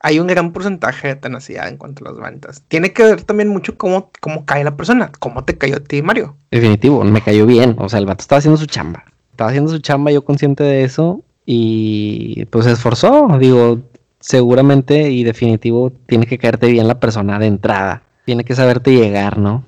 [0.00, 2.62] hay un gran porcentaje de tenacidad en cuanto a las ventas.
[2.68, 6.02] Tiene que ver también mucho cómo, cómo cae la persona, cómo te cayó a ti,
[6.02, 6.36] Mario.
[6.50, 7.76] Definitivo, me cayó bien.
[7.78, 9.04] O sea, el vato estaba haciendo su chamba.
[9.30, 11.22] Estaba haciendo su chamba, yo consciente de eso.
[11.46, 13.38] Y pues se esforzó.
[13.38, 13.80] Digo,
[14.20, 18.02] seguramente y definitivo tiene que caerte bien la persona de entrada.
[18.26, 19.64] Tiene que saberte llegar, ¿no?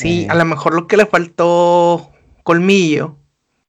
[0.00, 2.10] Sí, a lo mejor lo que le faltó
[2.42, 3.16] colmillo,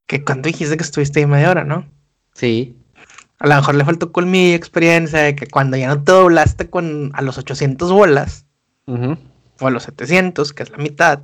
[0.08, 1.86] que cuando dijiste que estuviste ahí media hora, ¿no?
[2.34, 2.78] Sí.
[3.40, 7.12] A lo mejor le faltó colmillo, experiencia, de que cuando ya no te doblaste con,
[7.16, 8.46] a los 800 bolas,
[8.86, 11.20] o a los 700, que es la mitad,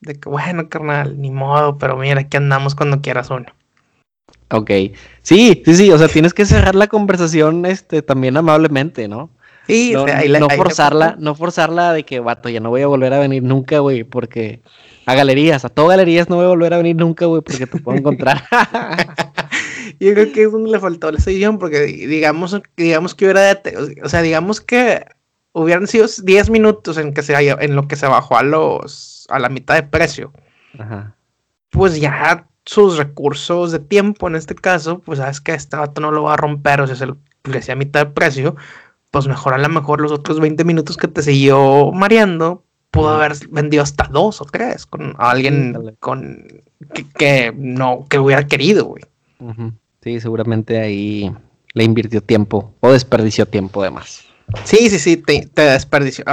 [0.00, 3.46] de que bueno, carnal, ni modo, pero mira, aquí andamos cuando quieras uno.
[4.50, 4.70] Ok,
[5.22, 9.30] sí, sí, sí, o sea, tienes que cerrar la conversación este, también amablemente, ¿no?
[9.94, 13.78] No, forzarla, no forzarla de que, vato, ya no voy a volver a venir nunca,
[13.78, 14.62] güey, porque
[15.06, 17.78] a galerías, a todas galerías no voy a volver a venir nunca, güey, porque te
[17.80, 18.42] puedo encontrar.
[20.00, 23.60] Yo creo que es donde le faltó la sesión, porque digamos, digamos que hubiera,
[24.02, 25.04] o sea, digamos que
[25.52, 29.38] hubieran sido 10 minutos en que se en lo que se bajó a los a
[29.38, 30.32] la mitad de precio.
[31.70, 36.10] Pues ya sus recursos de tiempo en este caso, pues sabes que este vato no
[36.10, 38.56] lo va a romper, o sea, se lo decía a mitad de precio,
[39.10, 43.32] pues mejor a lo mejor los otros 20 minutos que te siguió mareando, pudo haber
[43.50, 46.62] vendido hasta dos o tres con alguien con
[47.16, 49.02] que, no, que hubiera querido, güey.
[50.02, 51.32] Sí, seguramente ahí
[51.74, 54.24] le invirtió tiempo o desperdició tiempo además.
[54.64, 56.24] Sí, sí, sí, te, desperdició.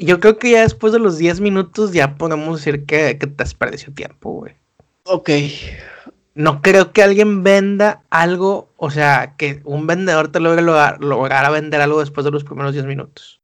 [0.00, 3.44] yo, creo que ya después de los 10 minutos ya podemos decir que, que te
[3.44, 4.54] desperdició tiempo, güey.
[5.04, 5.30] Ok,
[6.34, 11.80] no creo que alguien venda algo, o sea, que un vendedor te logre lograr, vender
[11.80, 13.40] algo después de los primeros 10 minutos.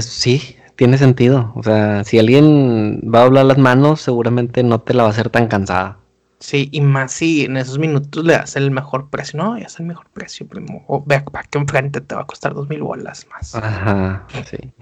[0.00, 1.52] sí, tiene sentido.
[1.56, 5.12] O sea, si alguien va a hablar las manos, seguramente no te la va a
[5.12, 5.98] hacer tan cansada.
[6.38, 9.38] Sí, y más si en esos minutos le das el mejor precio.
[9.38, 10.84] No, ya es el mejor precio, primo.
[10.88, 13.54] O que enfrente te va a costar dos mil bolas más.
[13.54, 14.72] Ajá, sí.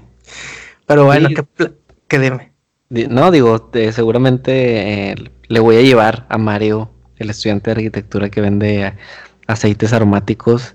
[0.87, 1.73] Pero bueno, que,
[2.07, 2.53] que dime.
[2.91, 8.41] No, digo, seguramente eh, le voy a llevar a Mario el estudiante de arquitectura que
[8.41, 8.95] vende
[9.47, 10.75] aceites aromáticos,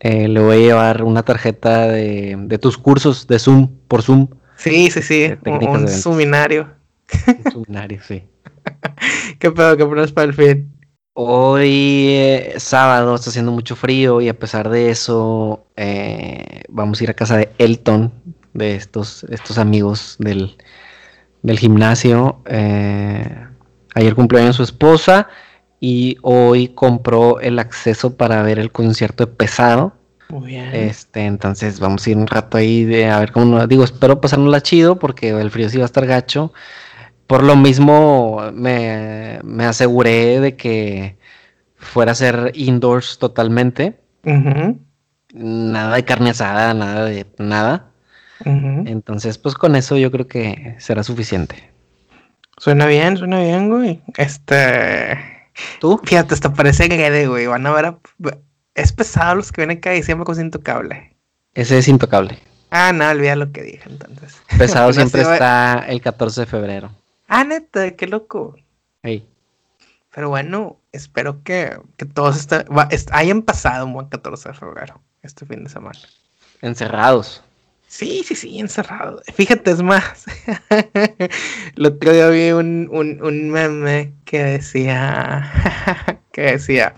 [0.00, 4.90] eh, le voy a llevar una tarjeta de, tus cursos de Zoom por Zoom Sí,
[4.90, 5.34] sí, sí.
[5.46, 6.70] un, suminario.
[7.26, 8.22] Un suminario, sí.
[9.38, 10.74] ¿Qué pedo que pones para el fin?
[11.14, 17.04] Hoy eh, sábado está haciendo mucho frío y a pesar de eso eh, vamos a
[17.04, 18.12] ir a casa de Elton,
[18.52, 20.56] de estos, estos amigos del,
[21.42, 22.42] del gimnasio.
[22.46, 23.46] Eh,
[23.94, 25.28] ayer cumpleaños su esposa
[25.86, 29.92] y hoy compró el acceso para ver el concierto de Pesado.
[30.30, 30.70] Muy bien.
[30.72, 34.18] Este, entonces vamos a ir un rato ahí de a ver cómo nos digo, espero
[34.18, 36.54] pasárnosla chido porque el frío sí va a estar gacho.
[37.26, 41.18] Por lo mismo me, aseguré de que
[41.76, 44.00] fuera a ser indoors totalmente.
[45.34, 47.90] Nada de carne asada, nada de nada.
[48.42, 51.70] Entonces, pues con eso yo creo que será suficiente.
[52.56, 54.00] Suena bien, suena bien, güey.
[54.16, 55.33] Este.
[55.80, 56.00] ¿Tú?
[56.04, 57.46] Fíjate, hasta parece que güey.
[57.46, 57.96] Van a ver.
[58.74, 61.16] Es pesado los que vienen acá y siempre con intocable.
[61.54, 62.38] Ese es intocable.
[62.70, 64.42] Ah, no, olvida lo que dije entonces.
[64.58, 66.90] Pesado siempre está el 14 de febrero.
[67.28, 68.56] Ah, neta, qué loco.
[69.02, 69.28] Hey.
[70.12, 72.48] Pero bueno, espero que, que todos
[73.12, 75.98] hayan pasado un buen 14 de febrero este fin de semana.
[76.62, 77.42] Encerrados.
[77.94, 79.22] Sí, sí, sí, encerrado.
[79.34, 80.24] Fíjate, es más.
[81.76, 86.96] El otro día vi un, un, meme que decía, que decía,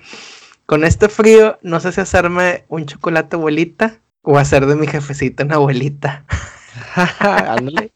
[0.64, 5.44] con este frío no sé si hacerme un chocolate abuelita o hacer de mi jefecita
[5.44, 6.24] una abuelita.
[7.20, 7.92] Ándale.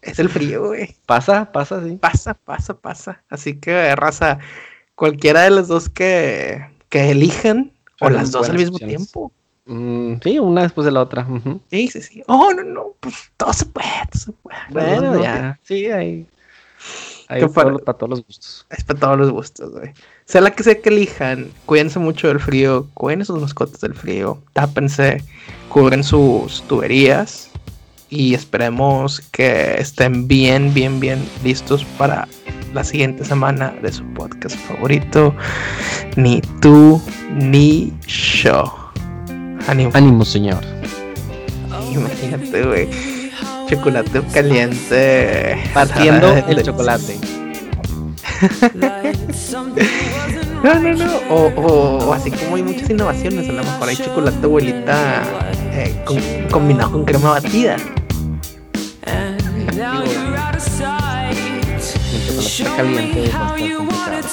[0.00, 0.94] es el frío, güey.
[1.06, 1.96] Pasa, pasa, sí.
[1.96, 3.24] Pasa, pasa, pasa.
[3.30, 4.38] Así que, raza,
[4.94, 9.32] cualquiera de los dos que, que elijan o las dos al mismo tiempo.
[9.66, 11.26] Mm, sí, una después de la otra.
[11.70, 12.22] Sí, sí, sí.
[12.26, 14.58] Oh, no, no, pues todo se puede, todo se puede.
[14.70, 15.58] Bueno, ya.
[15.62, 16.26] Sí, ahí.
[17.28, 18.66] Ahí para, para, todos los gustos.
[18.70, 19.92] Es para todos los gustos, güey.
[20.24, 24.42] Sea la que sea que elijan, cuídense mucho del frío, cuiden sus mascotas del frío,
[24.52, 25.22] tápense,
[25.68, 27.50] cubren sus tuberías
[28.08, 32.26] y esperemos que estén bien, bien, bien listos para
[32.74, 35.34] la siguiente semana de su podcast favorito,
[36.16, 37.00] Ni tú
[37.32, 38.92] ni yo.
[39.68, 39.90] Ánimo.
[39.94, 40.62] Ánimo, señor.
[41.92, 42.88] Imagínate, güey.
[43.68, 45.58] Chocolate caliente.
[45.72, 47.18] Partiendo el chocolate.
[50.64, 51.16] no, no, no.
[51.30, 55.22] O, así como hay muchas innovaciones, a lo mejor hay chocolate abuelita
[55.72, 56.04] eh,
[56.50, 57.76] combinado con crema batida.
[62.62, 64.24] Está caliente es bastante complicado.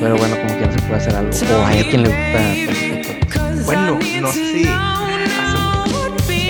[0.00, 1.30] Pero, bueno, como quiera se puede hacer algo.
[1.30, 2.38] O hay a quien le gusta.
[3.64, 4.68] Bueno, no sé si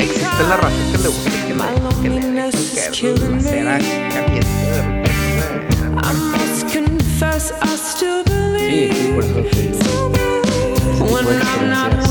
[0.00, 1.66] existe la razón que le gusta que, la,
[2.02, 2.28] que le que
[3.14, 4.46] la cera caliente.
[8.68, 9.70] Sí, sí, por eso sí.
[11.00, 12.08] When I'm not